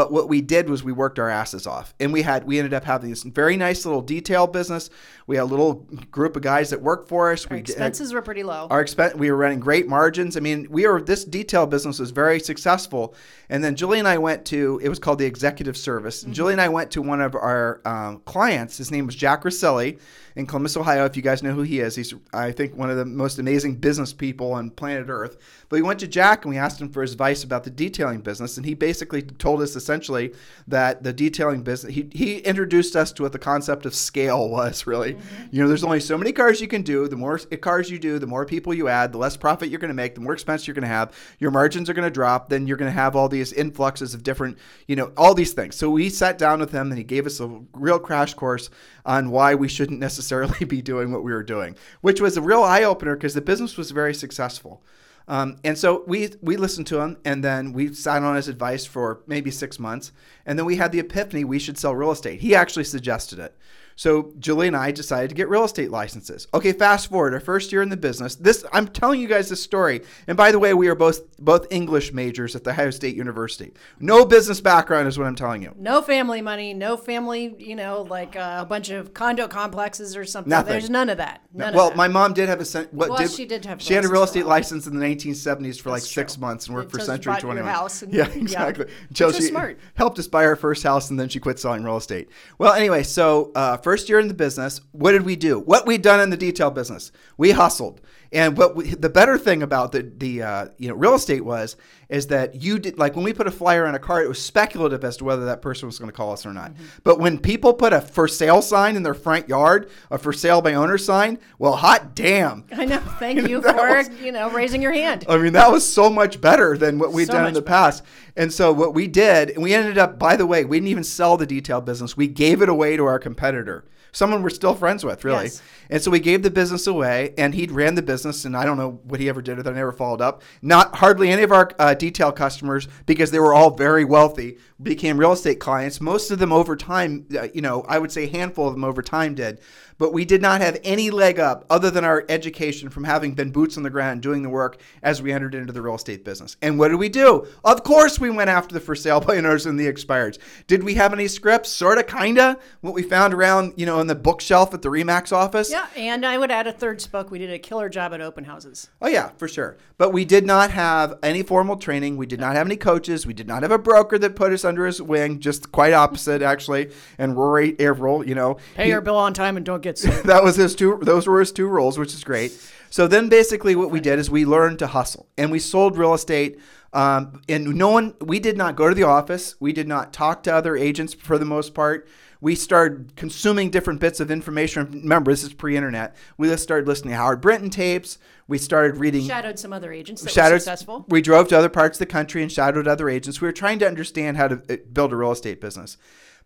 [0.00, 2.72] But what we did was we worked our asses off, and we had we ended
[2.72, 4.88] up having this very nice little detail business.
[5.26, 7.46] We had a little group of guys that worked for us.
[7.46, 8.66] Our we expenses were pretty low.
[8.70, 10.38] our expense we were running great margins.
[10.38, 13.14] I mean we were this detail business was very successful.
[13.50, 16.22] And then julie and i went to it was called the executive service.
[16.22, 18.78] And julie and i went to one of our um, clients.
[18.78, 19.98] His name was jack Rosselli
[20.34, 21.94] in columbus ohio if you guys know who he is.
[21.94, 25.36] He's i think one of the most amazing business people on planet earth.
[25.68, 28.22] But we went to jack and we asked him for his advice about the detailing
[28.22, 28.56] business.
[28.56, 30.32] And he basically told us essentially
[30.68, 34.86] that the detailing business he, he introduced us to what the concept of scale was
[34.86, 35.14] really.
[35.14, 35.46] Mm-hmm.
[35.50, 37.08] You know there's only so many cars you can do.
[37.08, 39.88] The more cars you do the more people you add the less profit you're going
[39.88, 41.12] to make the more expense you're going to have.
[41.38, 44.22] Your margins are going to drop then you're going to have all these influxes of
[44.22, 45.74] different you know all these things.
[45.74, 48.70] So we sat down with him and he gave us a real crash course
[49.04, 52.62] on why we shouldn't necessarily be doing what we were doing which was a real
[52.62, 54.82] eye-opener because the business was very successful
[55.28, 58.84] um, and so we we listened to him, and then we sat on his advice
[58.84, 60.12] for maybe six months,
[60.44, 62.40] and then we had the epiphany we should sell real estate.
[62.40, 63.56] He actually suggested it.
[64.00, 66.48] So Julie and I decided to get real estate licenses.
[66.54, 68.34] Okay, fast forward our first year in the business.
[68.34, 70.00] This I'm telling you guys this story.
[70.26, 73.74] And by the way, we are both both English majors at the Ohio State University.
[73.98, 75.74] No business background is what I'm telling you.
[75.76, 80.24] no family money, no family, you know, like uh, a bunch of condo complexes or
[80.24, 80.48] something.
[80.48, 80.72] Nothing.
[80.72, 81.42] There's none of that.
[81.52, 81.96] None well, of that.
[81.98, 84.22] my mom did have a what Well, did, she did have she had a real
[84.22, 86.40] estate license in the 1970s for like six true.
[86.40, 87.68] months and worked for Century 21.
[87.68, 88.40] house and- yeah, yeah.
[88.40, 88.86] exactly.
[89.10, 89.78] Until was she smart.
[89.92, 92.30] helped us buy our first house and then she quit selling real estate.
[92.56, 95.58] Well, anyway, so uh, first year in the business, what did we do?
[95.58, 98.00] What we'd done in the detail business, we hustled.
[98.32, 101.76] And what we, the better thing about the the uh, you know real estate was
[102.08, 104.40] is that you did like when we put a flyer on a car, it was
[104.40, 106.72] speculative as to whether that person was going to call us or not.
[107.02, 110.62] But when people put a for sale sign in their front yard, a for sale
[110.62, 112.98] by owner sign, well, hot damn, I know.
[113.18, 115.24] Thank you for was- you know raising your hand.
[115.28, 117.68] I mean, that was so much better than what we'd So done in the better.
[117.68, 118.04] past.
[118.36, 121.04] And so what we did, and we ended up, by the way, we didn't even
[121.04, 122.16] sell the detail business.
[122.16, 125.44] We gave it away to our competitor, someone we're still friends with, really.
[125.44, 125.62] Yes.
[125.88, 128.76] And so we gave the business away, and he ran the business, and I don't
[128.76, 129.70] know what he ever did with it.
[129.70, 130.42] I never followed up.
[130.62, 135.18] Not hardly any of our uh, detail customers, because they were all very wealthy, became
[135.18, 136.00] real estate clients.
[136.00, 138.84] Most of them over time, uh, you know, I would say a handful of them
[138.84, 139.60] over time did.
[140.00, 143.50] But we did not have any leg up other than our education from having been
[143.50, 146.56] boots on the ground doing the work as we entered into the real estate business.
[146.62, 147.46] And what did we do?
[147.62, 150.38] Of course, we went after the for sale by owners and the expireds.
[150.66, 151.68] Did we have any scripts?
[151.68, 152.58] Sorta, kinda.
[152.80, 155.70] What we found around, you know, in the bookshelf at the Remax office.
[155.70, 157.30] Yeah, and I would add a third spoke.
[157.30, 158.88] We did a killer job at open houses.
[159.02, 159.76] Oh yeah, for sure.
[159.98, 162.16] But we did not have any formal training.
[162.16, 163.26] We did not have any coaches.
[163.26, 165.40] We did not have a broker that put us under his wing.
[165.40, 166.90] Just quite opposite, actually.
[167.18, 169.89] And Rory Averill, you know, Pay he- your bill on time and don't get
[170.24, 170.98] that was his two.
[171.02, 172.52] Those were his two rules, which is great.
[172.90, 176.14] So then, basically, what we did is we learned to hustle, and we sold real
[176.14, 176.58] estate.
[176.92, 179.54] Um, and no one, we did not go to the office.
[179.60, 182.08] We did not talk to other agents for the most part.
[182.40, 184.90] We started consuming different bits of information.
[184.90, 186.16] Remember, this is pre-internet.
[186.38, 188.18] We just started listening to Howard Brinton tapes.
[188.48, 191.04] We started reading Shadowed some other agents that were shadowed- successful.
[191.08, 193.40] We drove to other parts of the country and shadowed other agents.
[193.40, 195.98] We were trying to understand how to uh, build a real estate business.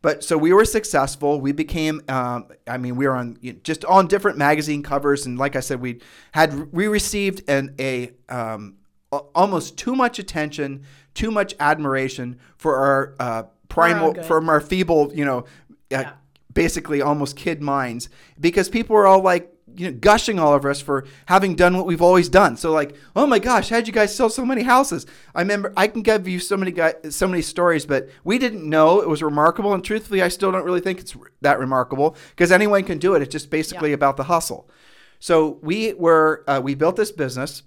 [0.05, 1.41] But so we were successful.
[1.41, 5.25] We became, um, I mean, we were on you know, just on different magazine covers,
[5.25, 8.75] and like I said, we had we received an a um,
[9.35, 10.83] almost too much attention,
[11.15, 16.13] too much admiration for our uh, primal, from our feeble, you know, uh, Yeah.
[16.53, 20.81] basically almost kid minds, because people were all like, you know, gushing all over us
[20.81, 22.57] for having done what we've always done.
[22.57, 25.07] So like, oh my gosh, how'd you guys sell so many houses?
[25.35, 28.69] I remember I can give you so many guys, so many stories, but we didn't
[28.69, 29.75] know it was remarkable.
[29.75, 33.23] And truthfully, I still don't really think it's that remarkable because anyone can do it.
[33.23, 33.95] It's just basically Yeah.
[33.97, 34.69] about the hustle.
[35.19, 37.63] So we were, uh, we built this business.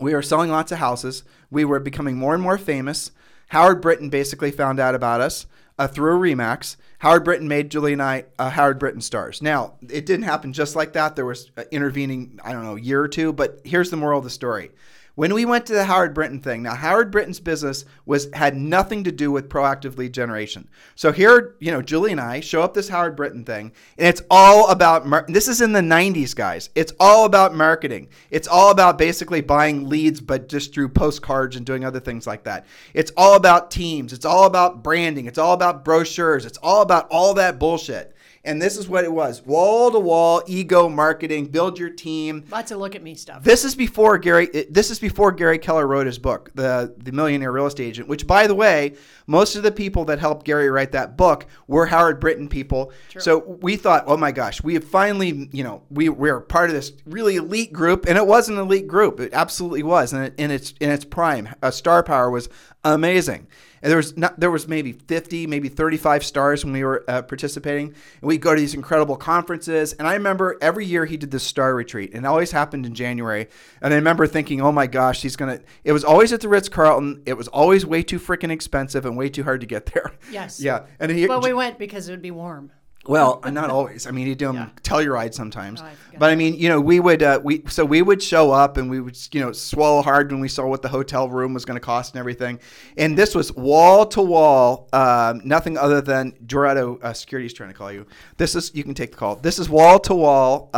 [0.00, 1.22] We were selling lots of houses.
[1.50, 3.10] We were becoming more and more famous.
[3.48, 5.46] Howard Brinton basically found out about us
[5.78, 6.76] uh, through a Remax.
[6.98, 9.42] Howard Brinton made Julie and I uh, Howard Brinton stars.
[9.42, 11.16] Now, it didn't happen just like that.
[11.16, 13.32] There was uh, intervening, I don't know, year or two.
[13.32, 14.70] But here's the moral of the story.
[15.16, 19.02] When we went to the Howard Brinton thing, now Howard Brinton's business was had nothing
[19.04, 20.68] to do with proactive lead generation.
[20.94, 24.20] So here, you know, Julie and I show up this Howard Brinton thing, and it's
[24.30, 25.06] all about.
[25.06, 26.68] Mar- this is in the '90s, guys.
[26.74, 28.08] It's all about marketing.
[28.30, 32.44] It's all about basically buying leads, but just through postcards and doing other things like
[32.44, 32.66] that.
[32.92, 34.12] It's all about teams.
[34.12, 35.24] It's all about branding.
[35.24, 36.44] It's all about brochures.
[36.44, 38.14] It's all about all that bullshit.
[38.46, 42.44] And this is what it was wall to wall ego marketing, build your team.
[42.50, 43.42] Lots of look at me stuff.
[43.42, 44.46] This is before Gary.
[44.70, 48.08] This is before Gary Keller wrote his book, the the Millionaire Real Estate Agent.
[48.08, 48.94] Which, by the way,
[49.26, 52.92] most of the people that helped Gary write that book were Howard Brinton people.
[53.10, 53.20] True.
[53.20, 56.76] So we thought, oh my gosh, we have finally, you know, we we're part of
[56.76, 59.18] this really elite group, and it was an elite group.
[59.20, 62.48] It absolutely was, and it, in its in its prime, uh, Star Power was
[62.84, 63.48] amazing.
[63.86, 67.22] And there was not, there was maybe 50, maybe 35 stars when we were uh,
[67.22, 67.86] participating.
[67.86, 69.92] And we'd go to these incredible conferences.
[69.92, 72.96] And I remember every year he did this star retreat, and it always happened in
[72.96, 73.46] January.
[73.80, 75.60] And I remember thinking, oh my gosh, he's gonna.
[75.84, 77.22] It was always at the Ritz Carlton.
[77.26, 80.14] It was always way too freaking expensive and way too hard to get there.
[80.32, 80.60] Yes.
[80.64, 80.86] yeah.
[80.98, 82.72] And he, Well, we went because it would be warm.
[83.08, 84.06] Well, not always.
[84.06, 84.68] I mean, he'd do them Yeah.
[84.82, 85.80] Telluride sometimes.
[85.80, 88.52] Oh, I but I mean, you know, we would uh, we so we would show
[88.52, 91.54] up and we would you know swallow hard when we saw what the hotel room
[91.54, 92.58] was going to cost and everything.
[92.96, 97.74] And this was wall to wall, um, nothing other than Dorado uh, Security's trying to
[97.74, 98.06] call you.
[98.36, 99.36] This is you can take the call.
[99.36, 100.70] This is wall to wall.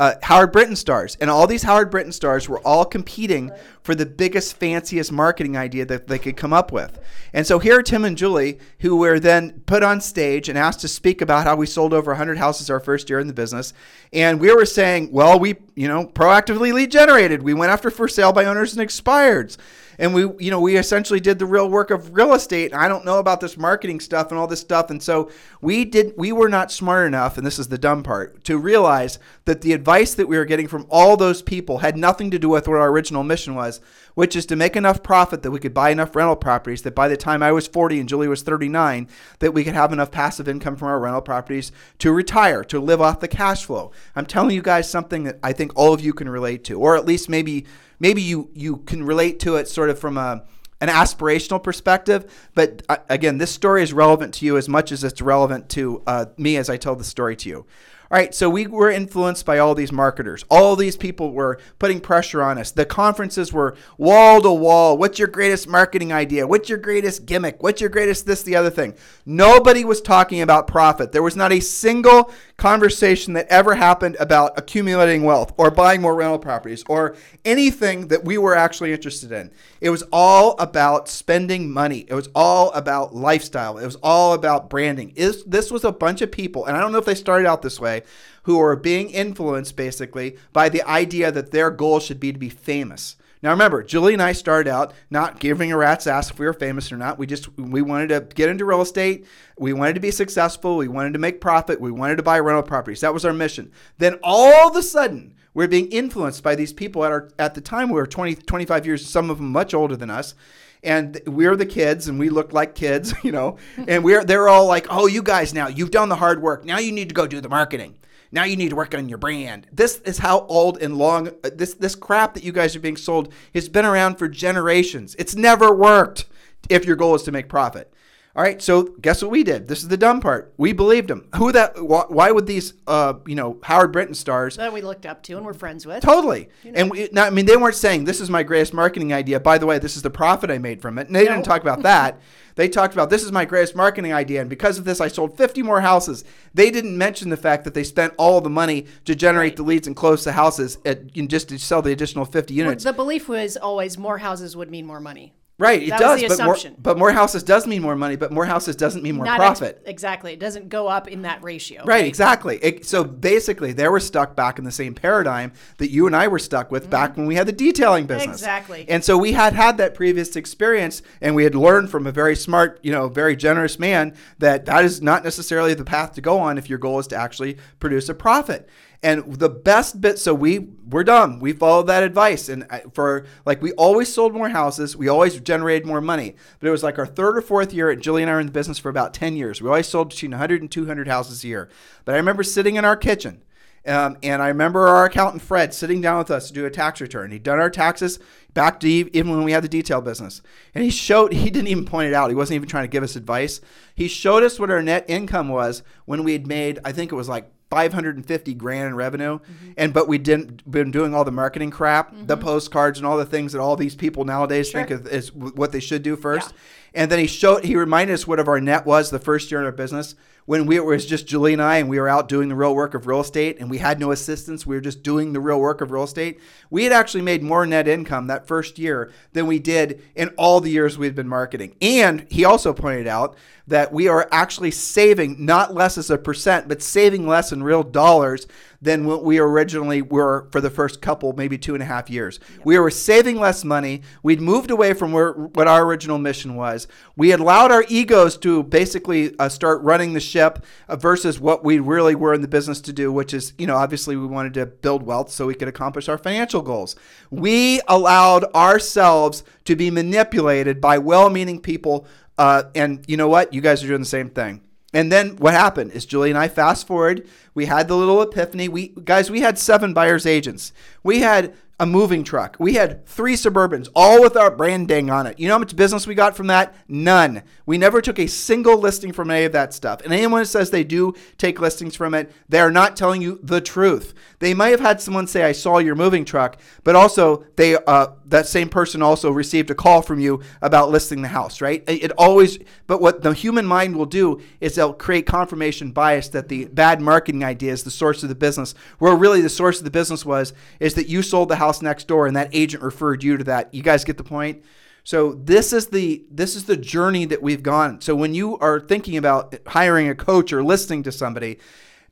[0.00, 3.50] Uh, Howard Brinton stars, and all these Howard Brinton stars were all competing
[3.82, 7.00] for the biggest, fanciest marketing idea that they could come up with.
[7.32, 10.80] And so here are Tim and Julie, who were then put on stage and asked
[10.80, 13.72] to speak about how we sold over 100 houses our first year in the business.
[14.12, 17.42] And we were saying, well, we, you know, proactively lead generated.
[17.42, 19.56] We went after for sale by owners and expireds
[19.98, 22.72] and we you know we essentially did the real work of real estate.
[22.72, 24.90] I don't know about this marketing stuff and all this stuff.
[24.90, 25.30] And so
[25.60, 29.18] we did we were not smart enough and this is the dumb part to realize
[29.44, 32.48] that the advice that we were getting from all those people had nothing to do
[32.48, 33.80] with what our original mission was
[34.14, 37.08] which is to make enough profit that we could buy enough rental properties that by
[37.08, 39.08] the time i was 40 and julie was 39
[39.38, 43.00] that we could have enough passive income from our rental properties to retire to live
[43.00, 43.90] off the cash flow.
[44.14, 46.96] I'm telling you guys something that i think all of you can relate to or
[46.96, 47.66] at least maybe
[47.98, 50.44] maybe you you can relate to it sort of from a
[50.80, 52.48] an aspirational perspective.
[52.54, 56.02] But uh, again, this story is relevant to you as much as it's relevant to
[56.06, 57.66] uh, me as I tell the story to you.
[58.10, 60.42] All right, so we were influenced by all these marketers.
[60.48, 62.70] All these people were putting pressure on us.
[62.70, 64.96] The conferences were wall to wall.
[64.96, 66.46] What's your greatest marketing idea?
[66.46, 67.62] What's your greatest gimmick?
[67.62, 68.94] What's your greatest this, the other thing?
[69.26, 71.12] Nobody was talking about profit.
[71.12, 76.14] There was not a single conversation that ever happened about accumulating wealth or buying more
[76.14, 79.50] rental properties or anything that we were actually interested in.
[79.82, 82.06] It was all about spending money.
[82.08, 83.76] It was all about lifestyle.
[83.76, 85.12] It was all about branding.
[85.14, 87.60] Is this was a bunch of people, and I don't know if they started out
[87.60, 87.97] this way,
[88.44, 92.48] who are being influenced basically by the idea that their goal should be to be
[92.48, 93.16] famous.
[93.42, 96.52] Now remember, Julie and I started out not giving a rat's ass if we were
[96.52, 97.18] famous or not.
[97.18, 99.26] We just we wanted to get into real estate.
[99.56, 100.76] We wanted to be successful.
[100.76, 101.80] We wanted to make profit.
[101.80, 103.00] We wanted to buy rental properties.
[103.00, 103.70] That was our mission.
[103.98, 107.60] Then all of a sudden, we're being influenced by these people at our at the
[107.60, 110.34] time we were 20 25 years some of them much older than us
[110.82, 113.56] and we're the kids and we look like kids you know?
[113.86, 116.64] And we're they're all like oh you guys now you've done the hard work.
[116.64, 117.98] Now you need to go do the marketing.
[118.30, 119.66] Now you need to work on your brand.
[119.72, 122.96] This is how old and long uh, this this crap that you guys are being
[122.96, 125.14] sold has been around for generations.
[125.18, 126.26] It's never worked
[126.68, 127.92] if your goal is to make profit
[128.38, 129.66] all right, so guess what we did?
[129.66, 130.54] This is the dumb part.
[130.58, 131.28] We believed him.
[131.34, 131.76] Who that?
[131.76, 135.36] Wh- why would these, uh, you know, Howard Brinton stars That we looked up to
[135.36, 136.04] and we're friends with.
[136.04, 136.48] Totally.
[136.72, 139.40] And we, not, I mean, they weren't saying this is my greatest marketing idea.
[139.40, 141.08] By the way, this is the profit I made from it.
[141.08, 142.20] And they didn't talk about that.
[142.54, 145.36] they talked about this is my greatest marketing idea, and because of this, I sold
[145.36, 146.24] 50 more houses.
[146.54, 149.88] They didn't mention the fact that they spent all the money to generate the leads
[149.88, 152.84] and close the houses at, you know, just to sell the additional 50 units.
[152.84, 155.34] The belief was always more houses would mean more money.
[155.58, 155.82] Right.
[155.82, 156.80] It that does, was the but more, assumption.
[156.80, 159.60] but more houses does mean more money, but more houses doesn't mean more Not ex-
[159.60, 159.82] profit.
[159.86, 160.32] exactly.
[160.32, 161.84] It doesn't go up in that ratio.
[161.84, 162.58] Right, exactly.
[162.62, 166.28] It, so basically, they were stuck back in the same paradigm that you and I
[166.28, 168.24] were stuck with back when we had the detailing business.
[168.24, 168.32] Mm-hmm.
[168.32, 168.86] Exactly.
[168.88, 172.36] And so we had had that previous experience, and we had learned from a very
[172.36, 176.38] smart, you know, very generous man that that is not necessarily the path to go
[176.38, 178.68] on if your goal is to actually produce a profit.
[179.00, 181.38] And the best bit, so we we're dumb.
[181.38, 185.86] We followed that advice, and for like we always sold more houses, we always generated
[185.86, 186.34] more money.
[186.58, 187.90] But it was like our third or fourth year.
[187.90, 189.62] And Julie and I were in the business for about ten years.
[189.62, 191.68] We always sold between 100 and 200 houses a year.
[192.04, 193.42] But I remember sitting in our kitchen
[193.86, 197.00] Um, and I remember our accountant Fred sitting down with us to do a tax
[197.00, 197.30] return.
[197.30, 198.18] He'd done our taxes
[198.52, 200.42] back to even when we had the detail business,
[200.74, 201.32] and he showed.
[201.38, 202.30] He didn't even point it out.
[202.30, 203.60] He wasn't even trying to give us advice.
[203.94, 206.80] He showed us what our net income was when we had made.
[206.84, 209.72] I think it was like 550 grand in revenue mm-hmm.
[209.76, 212.26] and but we didn't been doing all the marketing crap mm-hmm.
[212.26, 214.84] the postcards and all the things that all these people nowadays sure.
[214.84, 217.02] think is what they should do first yeah.
[217.02, 219.60] and then he showed he reminded us what of our net was the first year
[219.60, 220.14] in our business
[220.46, 222.74] when we it was just Julie and I and we were out doing the real
[222.74, 225.60] work of real estate and we had no assistance we were just doing the real
[225.60, 229.46] work of real estate we had actually made more net income that first year than
[229.46, 233.36] we did in all the years we had been marketing and he also pointed out
[233.68, 237.82] that we are actually saving not less as a percent, but saving less in real
[237.82, 238.46] dollars
[238.80, 242.38] than what we originally were for the first couple, maybe two and a half years.
[242.56, 242.66] Yep.
[242.66, 244.02] We were saving less money.
[244.22, 246.86] We'd moved away from where, what our original mission was.
[247.16, 251.64] We had allowed our egos to basically uh, start running the ship uh, versus what
[251.64, 254.54] we really were in the business to do, which is, you know, obviously we wanted
[254.54, 256.94] to build wealth so we could accomplish our financial goals.
[257.30, 262.06] We allowed ourselves to be manipulated by well meaning people
[262.38, 263.52] uh, and you know what?
[263.52, 264.62] You guys are doing the same thing.
[264.92, 267.26] And then what happened is Julie and I fast forward.
[267.54, 268.68] We had the little epiphany.
[268.68, 270.72] We guys, we had seven buyers agents.
[271.02, 272.56] We had a moving truck.
[272.58, 275.38] We had three Suburbans, all with our branding on it.
[275.38, 276.74] You know how much business we got from that?
[276.88, 277.42] None.
[277.66, 280.00] We never took a single listing from any of that stuff.
[280.02, 283.38] And anyone who says they do take listings from it, they are not telling you
[283.42, 284.12] the truth.
[284.40, 288.08] They might have had someone say, "I saw your moving truck," but also they uh,
[288.26, 291.60] that same person also received a call from you about listing the house.
[291.60, 291.84] Right?
[291.86, 292.58] It always.
[292.86, 297.00] But what the human mind will do is they'll create confirmation bias that the bad
[297.00, 300.24] marketing idea is the source of the business, where really the source of the business
[300.24, 303.36] was is that you sold the house house next door and that agent referred you
[303.36, 303.72] to that.
[303.74, 304.64] You guys get the point?
[305.04, 308.00] So this is the this is the journey that we've gone.
[308.00, 311.58] So when you are thinking about hiring a coach or listening to somebody,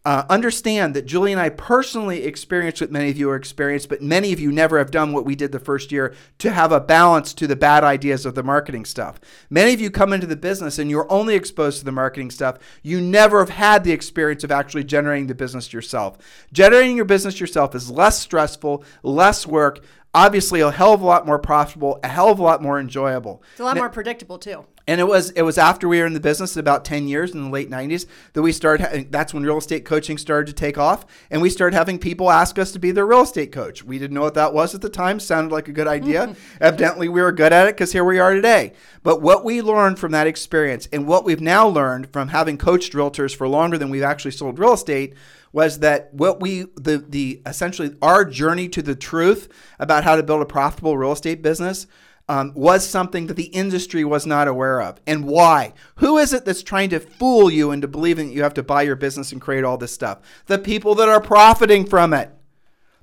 [0.06, 4.00] uh, understand that Julie and I personally experienced what many of you are experienced, but
[4.00, 6.78] many of you never have done what we did the first year to have a
[6.78, 9.18] balance to the bad ideas of the marketing stuff.
[9.50, 12.58] Many of you come into the business and you're only exposed to the marketing stuff.
[12.84, 16.18] You never have had the experience of actually generating the business yourself.
[16.52, 19.80] Generating your business yourself is less stressful, less work,
[20.14, 23.42] obviously a hell of a lot more profitable, a hell of a lot more enjoyable.
[23.50, 24.66] It's a lot more predictable too.
[24.88, 27.42] And it was it was after we were in the business about 10 years in
[27.42, 31.04] the late 90s that we started that's when real estate coaching started to take off
[31.28, 33.82] and we started having people ask us to be their real estate coach.
[33.82, 36.36] We didn't know what that was at the time, sounded like a good idea.
[36.60, 38.74] Evidently we were good at it cuz here we are today.
[39.02, 42.92] But what we learned from that experience and what we've now learned from having coached
[42.92, 45.14] realtors for longer than we've actually sold real estate
[45.52, 49.48] was that what we the the essentially our journey to the truth
[49.80, 51.88] about how to build a profitable real estate business
[52.28, 55.00] um, was something that the industry was not aware of.
[55.06, 55.72] And why?
[55.96, 58.82] Who is it that's trying to fool you into believing that you have to buy
[58.82, 60.18] your business and create all this stuff?
[60.46, 62.30] The people that are profiting from it.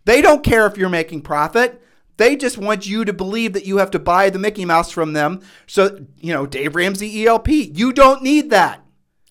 [0.05, 1.81] They don't care if you're making profit.
[2.17, 5.13] They just want you to believe that you have to buy the Mickey Mouse from
[5.13, 5.41] them.
[5.65, 8.82] So, you know, Dave Ramsey ELP, you don't need that.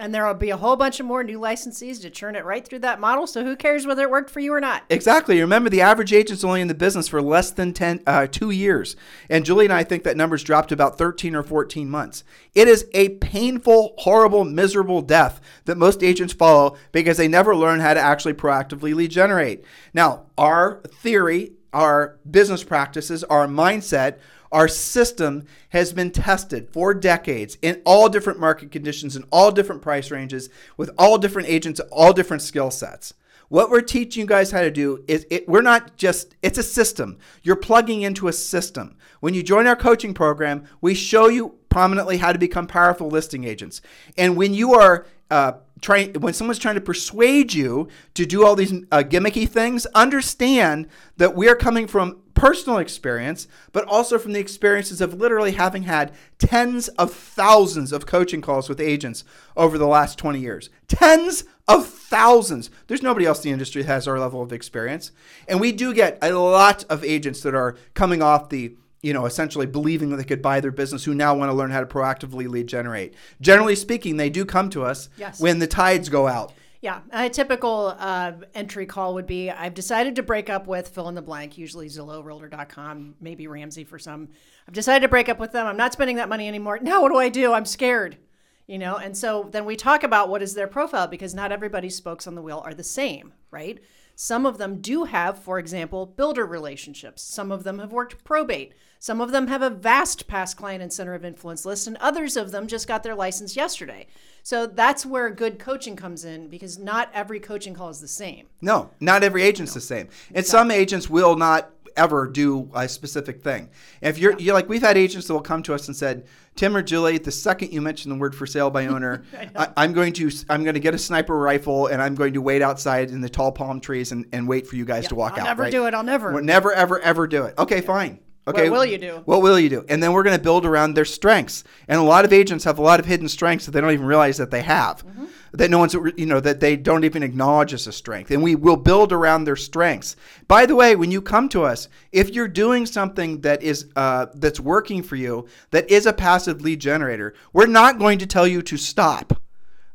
[0.03, 2.67] And there will be a whole bunch of more new licensees to churn it right
[2.67, 3.25] through that model.
[3.25, 4.83] So who cares whether it worked for you or not?
[4.91, 5.41] Exactly.
[5.41, 8.97] Remember, the average agent's only in the business for less than 10, uh, two years.
[9.31, 12.25] And Julie and I think that number's dropped to about 13 or 14 months.
[12.53, 17.79] It is a painful, horrible, miserable death that most agents follow because they never learn
[17.79, 19.65] how to actually proactively lead generate.
[19.95, 24.19] Now, our theory, our business practices, our mindset
[24.53, 29.83] our system has been tested for decades in all different market conditions, in all different
[29.83, 33.15] price ranges, with all different agents, all different skill sets.
[33.49, 36.63] What we're teaching you guys how to do is it, we're not just, it's a
[36.63, 37.19] system.
[37.43, 38.97] You're plugging into a system.
[39.21, 43.45] When you join our coaching program, we show you prominently how to become powerful listing
[43.45, 43.83] agents.
[44.17, 45.53] And when you are uh,
[45.87, 51.35] when someone's trying to persuade you to do all these uh, gimmicky things, understand that
[51.35, 56.89] we're coming from personal experience, but also from the experiences of literally having had tens
[56.89, 59.25] of thousands of coaching calls with agents
[59.57, 60.71] over the last 20 years.
[60.89, 62.71] Tens of thousands.
[62.87, 65.13] There's nobody else in the industry that has our level of experience.
[65.47, 69.27] And we do get a lot of agents that are coming off the you know,
[69.27, 71.87] essentially believing that they could buy their business who now want to learn how to
[71.87, 73.15] proactively lead generate.
[73.41, 75.41] Generally speaking, they do come to us yes.
[75.41, 76.53] when the tides go out.
[76.81, 81.09] Yeah, a typical uh, entry call would be I've decided to break up with fill
[81.09, 84.29] in the blank, usually Zillow, Realtor.com, maybe Ramsey for some.
[84.67, 85.67] I've decided to break up with them.
[85.67, 86.81] I'm not spending that money anymore.
[86.83, 87.53] Now, what do I do?
[87.53, 88.19] I'm scared.
[88.67, 91.97] You know, and so then we talk about what is their profile because not everybody's
[91.97, 93.79] spokes on the wheel are the same, right?
[94.15, 97.23] Some of them do have, for example, builder relationships.
[97.23, 98.75] Some of them have worked probate.
[98.99, 102.37] Some of them have a vast past client and center of influence list, and others
[102.37, 104.07] of them just got their license yesterday.
[104.45, 108.47] So that's where good coaching comes in because not every coaching call is the same.
[108.61, 110.09] No, not every agent's the same.
[110.33, 113.69] And some agents will not ever do a specific thing.
[114.01, 116.77] If you're, you're like, we've had agents that will come to us and said, Tim
[116.77, 119.25] or Julie, the second you mention the word for sale by owner,
[119.57, 122.43] I, am going to I'm going to get a sniper rifle and I'm going to
[122.43, 125.33] wait outside in the tall palm trees and, and wait for you guys to walk
[125.33, 125.39] out.
[125.41, 125.49] I'll out.
[125.49, 125.73] never right?
[125.73, 125.95] do it.
[125.95, 126.33] I'll never.
[126.33, 127.55] We'll never, ever, ever do it.
[127.59, 128.21] Okay, fine.
[128.49, 128.69] Okay.
[128.69, 129.23] What will you do?
[129.25, 129.85] What will you do?
[129.89, 131.63] And then we're going to build around their strengths.
[131.87, 134.07] And a lot of agents have a lot of hidden strengths that they don't even
[134.07, 135.07] realize that they have.
[135.07, 135.27] Mm-hmm.
[135.53, 138.33] That no one's, you know, that they don't even acknowledge as a strength.
[138.33, 140.17] And we will build around their strengths.
[140.49, 144.27] By the way, when you come to us, if you're doing something that is uh,
[144.35, 148.47] that's working for you, that is a passive lead generator, we're not going to tell
[148.47, 149.41] you to stop.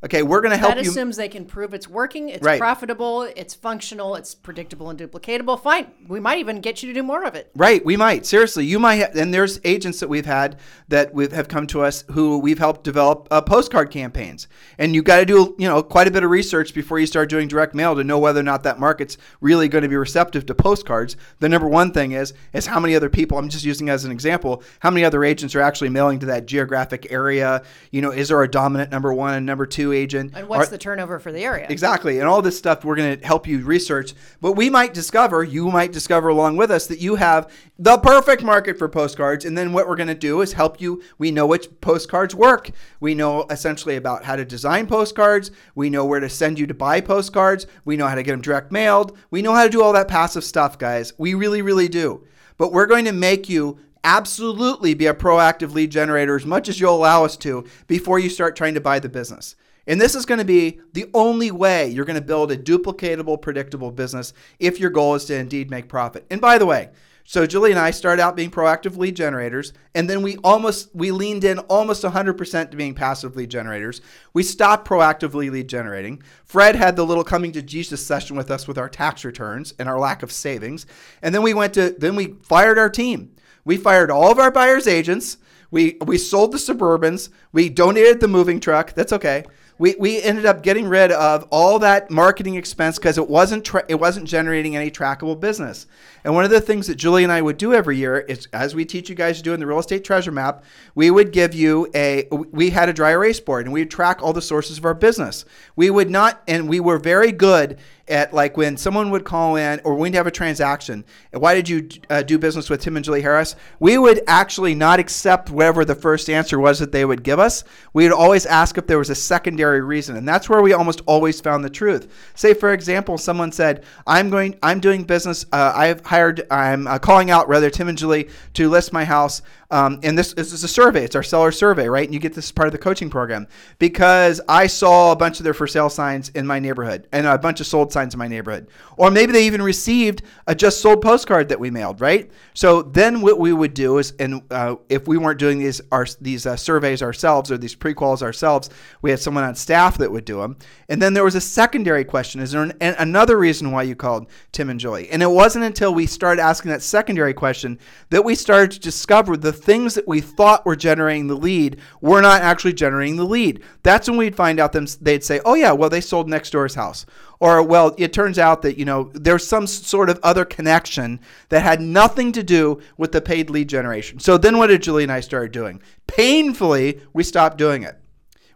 [0.04, 0.91] Okay, we're going to help that you.
[0.91, 2.60] assumes they can prove it's working, it's Right.
[2.60, 5.60] profitable, it's functional, it's predictable and duplicatable.
[5.60, 5.88] Fine.
[6.08, 7.50] We might even get you to do more of it.
[7.56, 8.24] Right, we might.
[8.24, 8.98] Seriously, you might.
[9.00, 12.60] Ha- and there's agents that we've had that we have come to us who we've
[12.60, 14.48] helped develop uh, postcard campaigns.
[14.78, 17.28] And you've got to do, you know, quite a bit of research before you start
[17.28, 20.45] doing direct mail to know whether or not that market's really going to be receptive
[20.45, 21.18] to postcards.
[21.39, 23.39] The number one thing is is how many other people.
[23.39, 24.62] I'm just using as an example.
[24.80, 27.64] How many other agents are actually mailing to that geographic area?
[27.89, 30.34] You know, is there a dominant number one and number two agent?
[30.36, 31.68] And what's Are- the turnover for the area?
[31.70, 32.20] Exactly.
[32.20, 34.14] And all this stuff we're going to help you research.
[34.42, 38.44] But we might discover, you might discover along with us, that you have the perfect
[38.44, 39.46] market for postcards.
[39.46, 41.02] And then what we're going to do is help you.
[41.18, 42.72] We know which postcards work.
[43.00, 45.52] We know essentially about how to design postcards.
[45.76, 47.68] We know where to send you to buy postcards.
[47.86, 49.18] We know how to get them direct mailed.
[49.30, 51.14] We know how to do all that passive stuff, guys.
[51.18, 52.26] We really, really do.
[52.58, 56.80] But we're going to make you absolutely be a proactive lead generator as much as
[56.80, 59.56] you'll allow us to before you start trying to buy the business.
[59.88, 63.42] And this is going to be the only way you're going to build a duplicatable,
[63.42, 66.26] predictable business if your goal is to indeed make profit.
[66.30, 66.90] And by the way,
[67.30, 71.12] so Julie and I started out being proactive lead generators, and then we almost we
[71.12, 74.00] leaned in almost 100% to being passive lead generators.
[74.32, 76.24] We stopped proactively lead generating.
[76.46, 79.90] Fred had the little coming to Jesus session with us with our tax returns and
[79.90, 80.86] our lack of savings,
[81.22, 83.36] and then we went to then we fired our team.
[83.66, 85.36] We fired all of our buyers agents.
[85.70, 87.28] We we sold the Suburbans.
[87.52, 88.94] We donated the moving truck.
[88.94, 89.44] That's okay.
[89.80, 93.86] We, we ended up getting rid of all that marketing expense because it wasn't tra-
[93.88, 95.88] it wasn't generating any trackable business.
[96.23, 98.75] And one of the things that Julie and I would do every year is, as
[98.75, 100.63] we teach you guys to do in the real estate treasure map,
[100.95, 104.21] we would give you a we had a dry erase board and we would track
[104.21, 105.45] all the sources of our business.
[105.75, 109.82] We would not, and we were very good at like when someone would call in
[109.84, 111.03] or we'd have a transaction.
[111.34, 113.55] Why did you uh, do business with Tim and Julie Harris?
[113.80, 117.63] We would actually not accept whatever the first answer was that they would give us.
[117.93, 121.01] We would always ask if there was a secondary reason, and that's where we almost
[121.05, 122.32] always found the truth.
[122.36, 125.45] Say, for example, someone said, "I'm going, I'm doing business.
[125.51, 129.41] Uh, I've hired, I'm uh, calling out rather Tim and Julie to list my house."
[129.70, 131.03] Um, and this, this is a survey.
[131.03, 132.05] It's our seller survey, right?
[132.05, 133.47] And you get this as part of the coaching program
[133.80, 137.38] because I saw a bunch of their for sale signs in my neighborhood and a
[137.38, 138.70] bunch of sold signs in my neighborhood.
[138.95, 142.32] Or maybe they even received a just sold postcard that we mailed, right?
[142.53, 146.05] So then what we would do is, and uh, if we weren't doing these our,
[146.22, 148.70] these uh, surveys ourselves or these pre-quals ourselves,
[149.01, 150.57] we had someone on staff that would do them.
[150.88, 154.28] And then there was a secondary question: Is there an, another reason why you called
[154.53, 155.09] Tim and Julie?
[155.09, 159.36] And it wasn't until we started asking that secondary question that we started to discover
[159.36, 163.62] the things that we thought were generating the lead were not actually generating the lead.
[163.84, 166.76] That's when we'd find out them they'd say, "Oh yeah, well they sold next door's
[166.76, 167.05] house."
[167.39, 171.62] Or well, it turns out that, you know, there's some sort of other connection that
[171.62, 174.20] had nothing to do with the paid lead generation.
[174.20, 175.82] So then what did Julie and I start doing?
[176.08, 177.99] Painfully, we stopped doing it.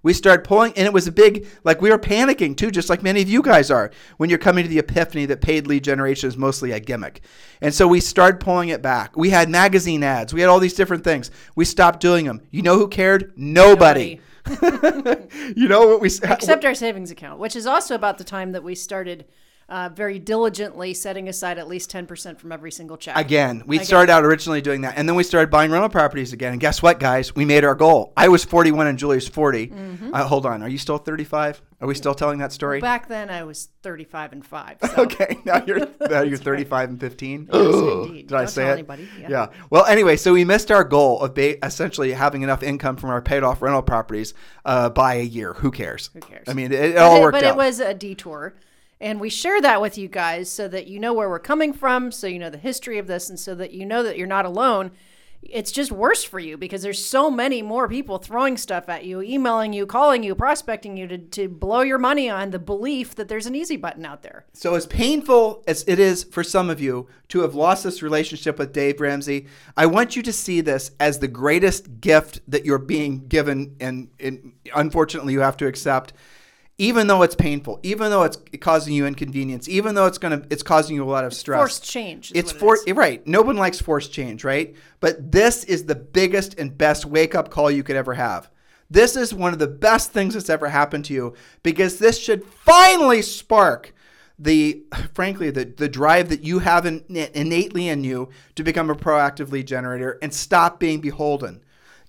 [0.04, 3.04] We started pulling, and it was a big, like we were panicking too, just like
[3.04, 6.28] many of you guys are when you're coming to the epiphany that paid lead generation
[6.28, 7.22] is mostly a gimmick.
[7.62, 9.16] And so we started pulling it back.
[9.16, 11.30] We had magazine ads, we had all these different things.
[11.56, 12.42] We stopped doing them.
[12.52, 13.34] You know who cared?
[13.36, 14.20] Nobody.
[15.56, 18.64] you know what we Except our savings account, which is also about the time that
[18.64, 19.26] we started
[19.72, 23.16] uh, very diligently setting aside at least 10% from every single check.
[23.18, 26.52] Again, we started out originally doing that, and then we started buying rental properties again.
[26.52, 27.34] And guess what, guys?
[27.34, 28.12] We made our goal.
[28.18, 29.72] I was 41 and Julie's 40.
[30.12, 31.62] Uh, hold on, are you still 35?
[31.80, 32.80] Are we still telling that story?
[32.82, 34.78] Back then, I was 35 and 5.
[34.92, 35.04] So.
[35.04, 37.50] Okay, now you're now you're 35 and 15.
[37.54, 38.28] indeed.
[38.28, 38.74] Did I Don't say tell it?
[38.74, 39.08] anybody.
[39.20, 39.28] Yeah.
[39.30, 39.48] Yeah.
[39.70, 43.22] Well, anyway, so we missed our goal of ba- essentially having enough income from our
[43.22, 44.34] paid off rental properties
[44.66, 45.54] uh, by a year.
[45.54, 46.10] Who cares?
[46.14, 46.50] Who cares?
[46.50, 47.56] I mean, it, it But all it- worked but out.
[47.56, 48.54] But it was a detour.
[49.02, 52.12] And we share that with you guys so that you know where we're coming from,
[52.12, 54.46] so you know the history of this, and so that you know that you're not
[54.46, 54.92] alone
[55.44, 59.22] it's just worse for you because there's so many more people throwing stuff at you,
[59.22, 63.28] emailing you, calling you, prospecting you to, to blow your money on the belief that
[63.28, 64.46] there's an easy button out there.
[64.54, 68.60] So, as painful as it is for some of you to have lost this relationship
[68.60, 72.78] with Dave Ramsey, I want you to see this as the greatest gift that you're
[72.78, 76.14] being given, and, and unfortunately, you have to accept
[76.82, 80.64] even though it's painful, even though it's causing you inconvenience, even though it's gonna it's
[80.64, 81.60] causing you a lot of stress.
[81.60, 82.32] Forced change.
[82.34, 83.26] it's for for eh, right.
[83.28, 84.76] No one likes forced change, right?
[85.00, 88.50] But this is the biggest and best wake up call you could ever have.
[88.90, 92.44] This is one of the best things that's ever happened to you because this should
[92.44, 93.94] finally spark
[94.40, 94.82] the
[95.14, 97.04] frankly the, the drive that you have in,
[97.36, 101.62] innately in you to become a proactive lead generator and stop being beholden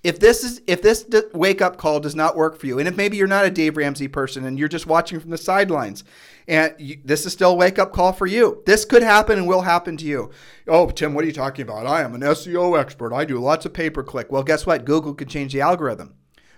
[0.05, 2.97] if this is if this wake up call does not work for you, and if
[2.97, 6.03] maybe you're not a Dave Ramsey person and you're just watching from the sidelines,
[6.49, 9.47] and you, this is still a wake up call for you, this could happen and
[9.47, 10.31] will happen to you.
[10.67, 11.87] Oh, Tim, what are you talking about?
[11.87, 13.13] I am an SEO expert.
[13.13, 14.33] I do lots of pay per click.
[14.33, 14.85] Well, guess what?
[14.85, 16.15] Google could change the algorithm.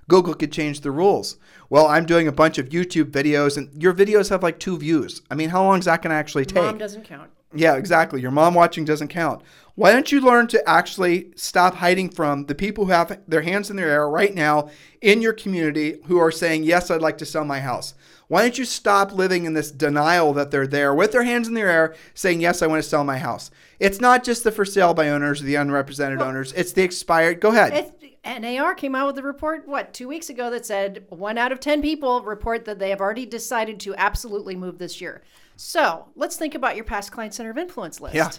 [0.08, 1.36] Google could change the rules.
[1.70, 5.22] Well, I'm doing a bunch of YouTube videos, and your videos have like two views.
[5.30, 6.62] I mean, how long is that going to actually take?
[6.62, 7.30] Mom doesn't count.
[7.54, 8.20] Yeah, exactly.
[8.20, 9.42] Your mom watching doesn't count.
[9.76, 13.70] Why don't you learn to actually stop hiding from the people who have their hands
[13.70, 17.26] in their air right now in your community who are saying, Yes, I'd like to
[17.26, 17.94] sell my house?
[18.28, 21.54] Why don't you stop living in this denial that they're there with their hands in
[21.54, 23.50] their air saying, Yes, I want to sell my house?
[23.80, 26.82] It's not just the for sale by owners or the unrepresented well, owners, it's the
[26.82, 27.40] expired.
[27.40, 27.92] Go ahead.
[28.24, 31.60] NAR came out with a report, what, two weeks ago that said one out of
[31.60, 35.22] 10 people report that they have already decided to absolutely move this year.
[35.56, 38.14] So let's think about your past client center of influence list.
[38.14, 38.30] Yeah.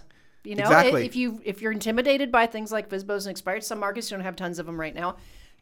[0.44, 1.06] You know, exactly.
[1.06, 4.36] if you if you're intimidated by things like FSBOs and expired, some markets don't have
[4.36, 5.18] tons of them right now.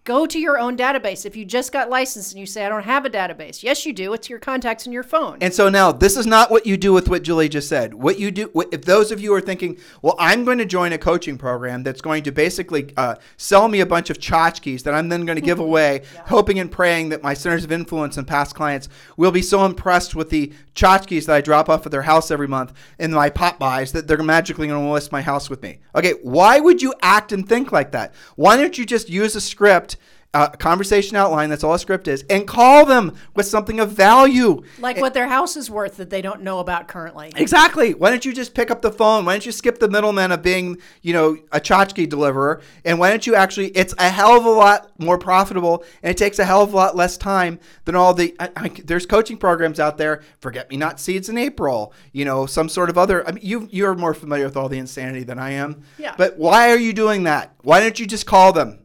[0.05, 1.25] Go to your own database.
[1.25, 3.93] If you just got licensed and you say, I don't have a database, yes, you
[3.93, 4.11] do.
[4.11, 5.37] It's your contacts in your phone.
[5.39, 7.93] And so now, this is not what you do with what Julie just said.
[7.93, 10.97] What you do, if those of you are thinking, well, I'm going to join a
[10.97, 15.07] coaching program that's going to basically uh, sell me a bunch of tchotchkes that I'm
[15.07, 16.23] then going to give away, yeah.
[16.25, 20.15] hoping and praying that my centers of influence and past clients will be so impressed
[20.15, 23.93] with the tchotchkes that I drop off at their house every month and my pop-bys
[23.93, 25.79] that they're magically going to list my house with me.
[25.95, 28.13] Okay, why would you act and think like that?
[28.35, 29.92] Why don't you just use a script?
[30.34, 31.49] Uh, conversation outline.
[31.49, 35.27] That's all a script is, and call them with something of value, like what their
[35.27, 37.31] house is worth that they don't know about currently.
[37.36, 37.93] Exactly.
[37.93, 39.25] Why don't you just pick up the phone?
[39.25, 43.09] Why don't you skip the middleman of being, you know, a tchotchke deliverer, and why
[43.09, 43.67] don't you actually?
[43.69, 46.75] It's a hell of a lot more profitable, and it takes a hell of a
[46.75, 48.36] lot less time than all the.
[48.39, 50.23] I, I, there's coaching programs out there.
[50.39, 51.93] Forget me not seeds in April.
[52.11, 53.27] You know, some sort of other.
[53.27, 55.84] I mean, you you're more familiar with all the insanity than I am.
[55.97, 56.15] Yeah.
[56.17, 57.53] But why are you doing that?
[57.61, 58.79] Why don't you just call them?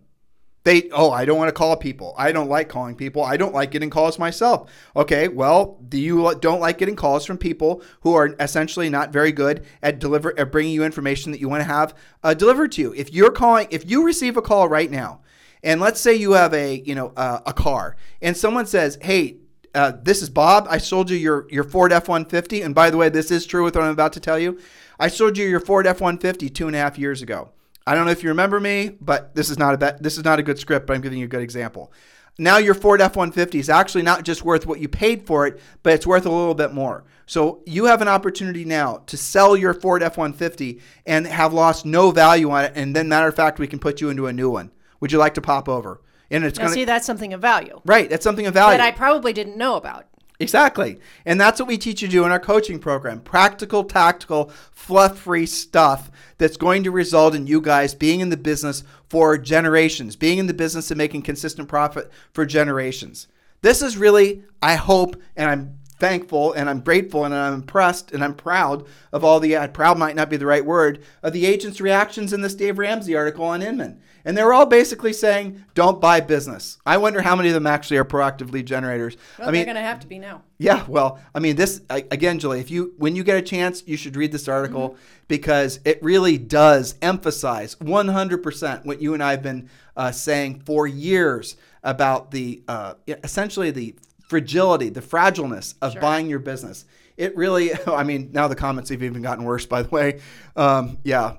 [0.69, 2.15] They, oh, I don't want to call people.
[2.19, 3.23] I don't like calling people.
[3.23, 4.71] I don't like getting calls myself.
[4.95, 9.33] Okay, well, do you don't like getting calls from people who are essentially not very
[9.33, 12.83] good at deliver at bringing you information that you want to have uh, delivered to
[12.83, 12.93] you?
[12.93, 15.23] If you're calling, if you receive a call right now,
[15.63, 19.39] and let's say you have a you know uh, a car, and someone says, hey.
[19.75, 20.67] Uh, this is Bob.
[20.69, 22.63] I sold you your, your Ford F 150.
[22.63, 24.59] And by the way, this is true with what I'm about to tell you.
[24.99, 27.53] I sold you your Ford F 150 two and a half years ago.
[27.89, 30.03] I don't know if you remember me, but this is not a bet.
[30.03, 31.91] This is not a good script, but I'm giving you a good example.
[32.37, 35.95] Now your Ford F-150 is actually not just worth what you paid for it, but
[35.95, 37.05] it's worth a little bit more.
[37.25, 42.11] So you have an opportunity now to sell your Ford F-150 and have lost no
[42.11, 44.51] value on it, and then matter of fact, we can put you into a new
[44.51, 44.71] one.
[45.01, 46.03] Would you like to pop over?
[46.31, 48.11] And it's going to see that's something of value, right?
[48.11, 50.05] That's something of value that I probably didn't know about.
[50.41, 51.01] Exactly.
[51.27, 55.19] And that's what we teach you to do in our coaching program practical, tactical, fluff
[55.19, 60.15] free stuff that's going to result in you guys being in the business for generations,
[60.15, 63.27] being in the business and making consistent profit for generations.
[63.63, 68.23] This is really, I hope, and I'm thankful and I'm grateful and I'm impressed and
[68.23, 71.47] I'm proud of all the, uh, proud might not be the right word, of the
[71.47, 74.01] agents' reactions in this Dave Ramsey article on Inman.
[74.25, 76.79] And they were all basically saying, don't buy business.
[76.85, 79.17] I wonder how many of them actually are proactive lead generators.
[79.39, 80.43] Well, I mean, they're going to have to be now.
[80.59, 82.61] Yeah, well, I mean, this again, Julie.
[82.61, 85.01] If you when you get a chance, you should read this article mm-hmm.
[85.29, 90.87] because it really does emphasize 100% what you and I have been uh, saying for
[90.87, 93.95] years about the uh, essentially the
[94.29, 96.01] fragility, the fragileness of sure.
[96.01, 96.85] buying your business.
[97.17, 99.67] It really, I mean, now the comments have even gotten worse.
[99.67, 100.21] By the way,
[100.57, 101.37] um, yeah,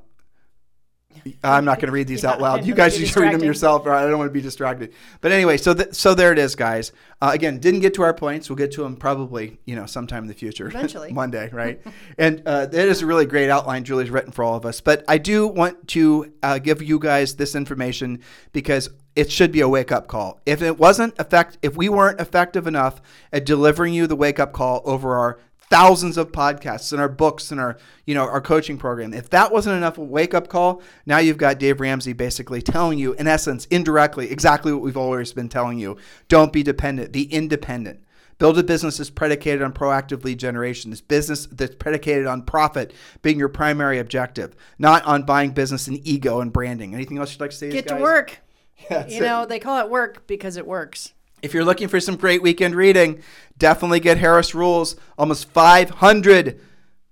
[1.43, 2.65] I'm not going to read these yeah, out loud.
[2.65, 3.85] You guys should read them yourself.
[3.85, 4.03] Right?
[4.03, 4.93] I don't want to be distracted.
[5.21, 6.91] But anyway, so th- so there it is, guys.
[7.21, 8.49] Uh, again, didn't get to our points.
[8.49, 10.67] We'll get to them probably, you know, sometime in the future.
[10.69, 11.81] Eventually, Monday, right?
[12.17, 14.81] and uh, it is a really great outline Julie's written for all of us.
[14.81, 18.21] But I do want to uh, give you guys this information
[18.53, 20.39] because it should be a wake up call.
[20.45, 23.01] If it wasn't effect, if we weren't effective enough
[23.33, 25.39] at delivering you the wake up call over our
[25.69, 29.51] thousands of podcasts and our books and our you know our coaching program if that
[29.51, 33.65] wasn't enough wake up call now you've got dave ramsey basically telling you in essence
[33.65, 35.95] indirectly exactly what we've always been telling you
[36.27, 38.03] don't be dependent be independent
[38.39, 42.91] build a business that's predicated on proactive lead generation this business that's predicated on profit
[43.21, 47.41] being your primary objective not on buying business and ego and branding anything else you'd
[47.41, 48.01] like to say Get to guys?
[48.01, 48.39] work.
[48.89, 49.21] Yeah, You it.
[49.27, 51.13] know, they call it work because it works.
[51.41, 53.21] If you're looking for some great weekend reading,
[53.57, 54.95] definitely get Harris Rules.
[55.17, 56.59] Almost 500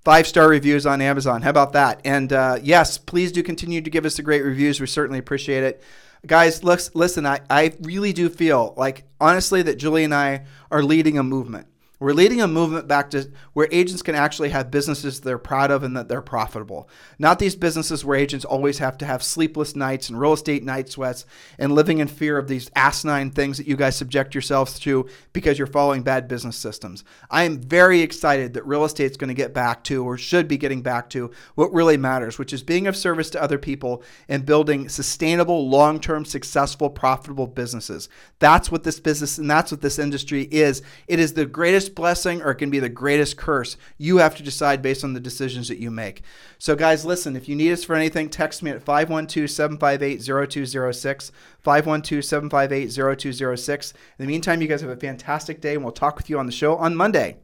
[0.07, 1.41] five star reviews on Amazon.
[1.41, 1.99] How about that?
[2.05, 4.79] And uh, yes, please do continue to give us the great reviews.
[4.79, 5.83] We certainly appreciate it.
[6.25, 11.17] Guys, listen, I, I really do feel like, honestly, that Julie and I are leading
[11.17, 11.67] a movement.
[11.99, 15.81] We're leading a movement back to where agents can actually have businesses they're proud of
[15.81, 16.87] and that they're profitable.
[17.17, 20.89] Not these businesses where agents always have to have sleepless nights and real estate night
[20.89, 21.25] sweats
[21.57, 25.57] and living in fear of these asinine things that you guys subject yourselves to because
[25.57, 27.03] you're following bad business systems.
[27.31, 30.47] I am very excited that real estate is going to get back to or should
[30.47, 34.03] be getting back to what really matters, which is being of service to other people
[34.29, 38.07] and building sustainable, long-term, successful, profitable businesses.
[38.37, 40.83] That's what this business and that's what this industry is.
[41.07, 41.47] It is the
[41.87, 43.77] greatest blessing or it can be the greatest curse.
[43.97, 46.21] You have to decide based on the decisions that you make.
[46.57, 51.31] So, guys, listen, if you need us for anything, text me at 512 758 0206.
[51.59, 53.91] 512 758 0206.
[53.91, 56.45] In the meantime, you guys have a fantastic day, and we'll talk with you on
[56.45, 57.37] the show on Monday.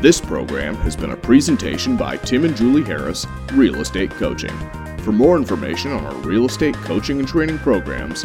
[0.00, 4.56] This program has been a presentation by Tim and Julie Harris, Real Estate Coaching.
[4.98, 8.24] For more information on our real estate coaching and training programs,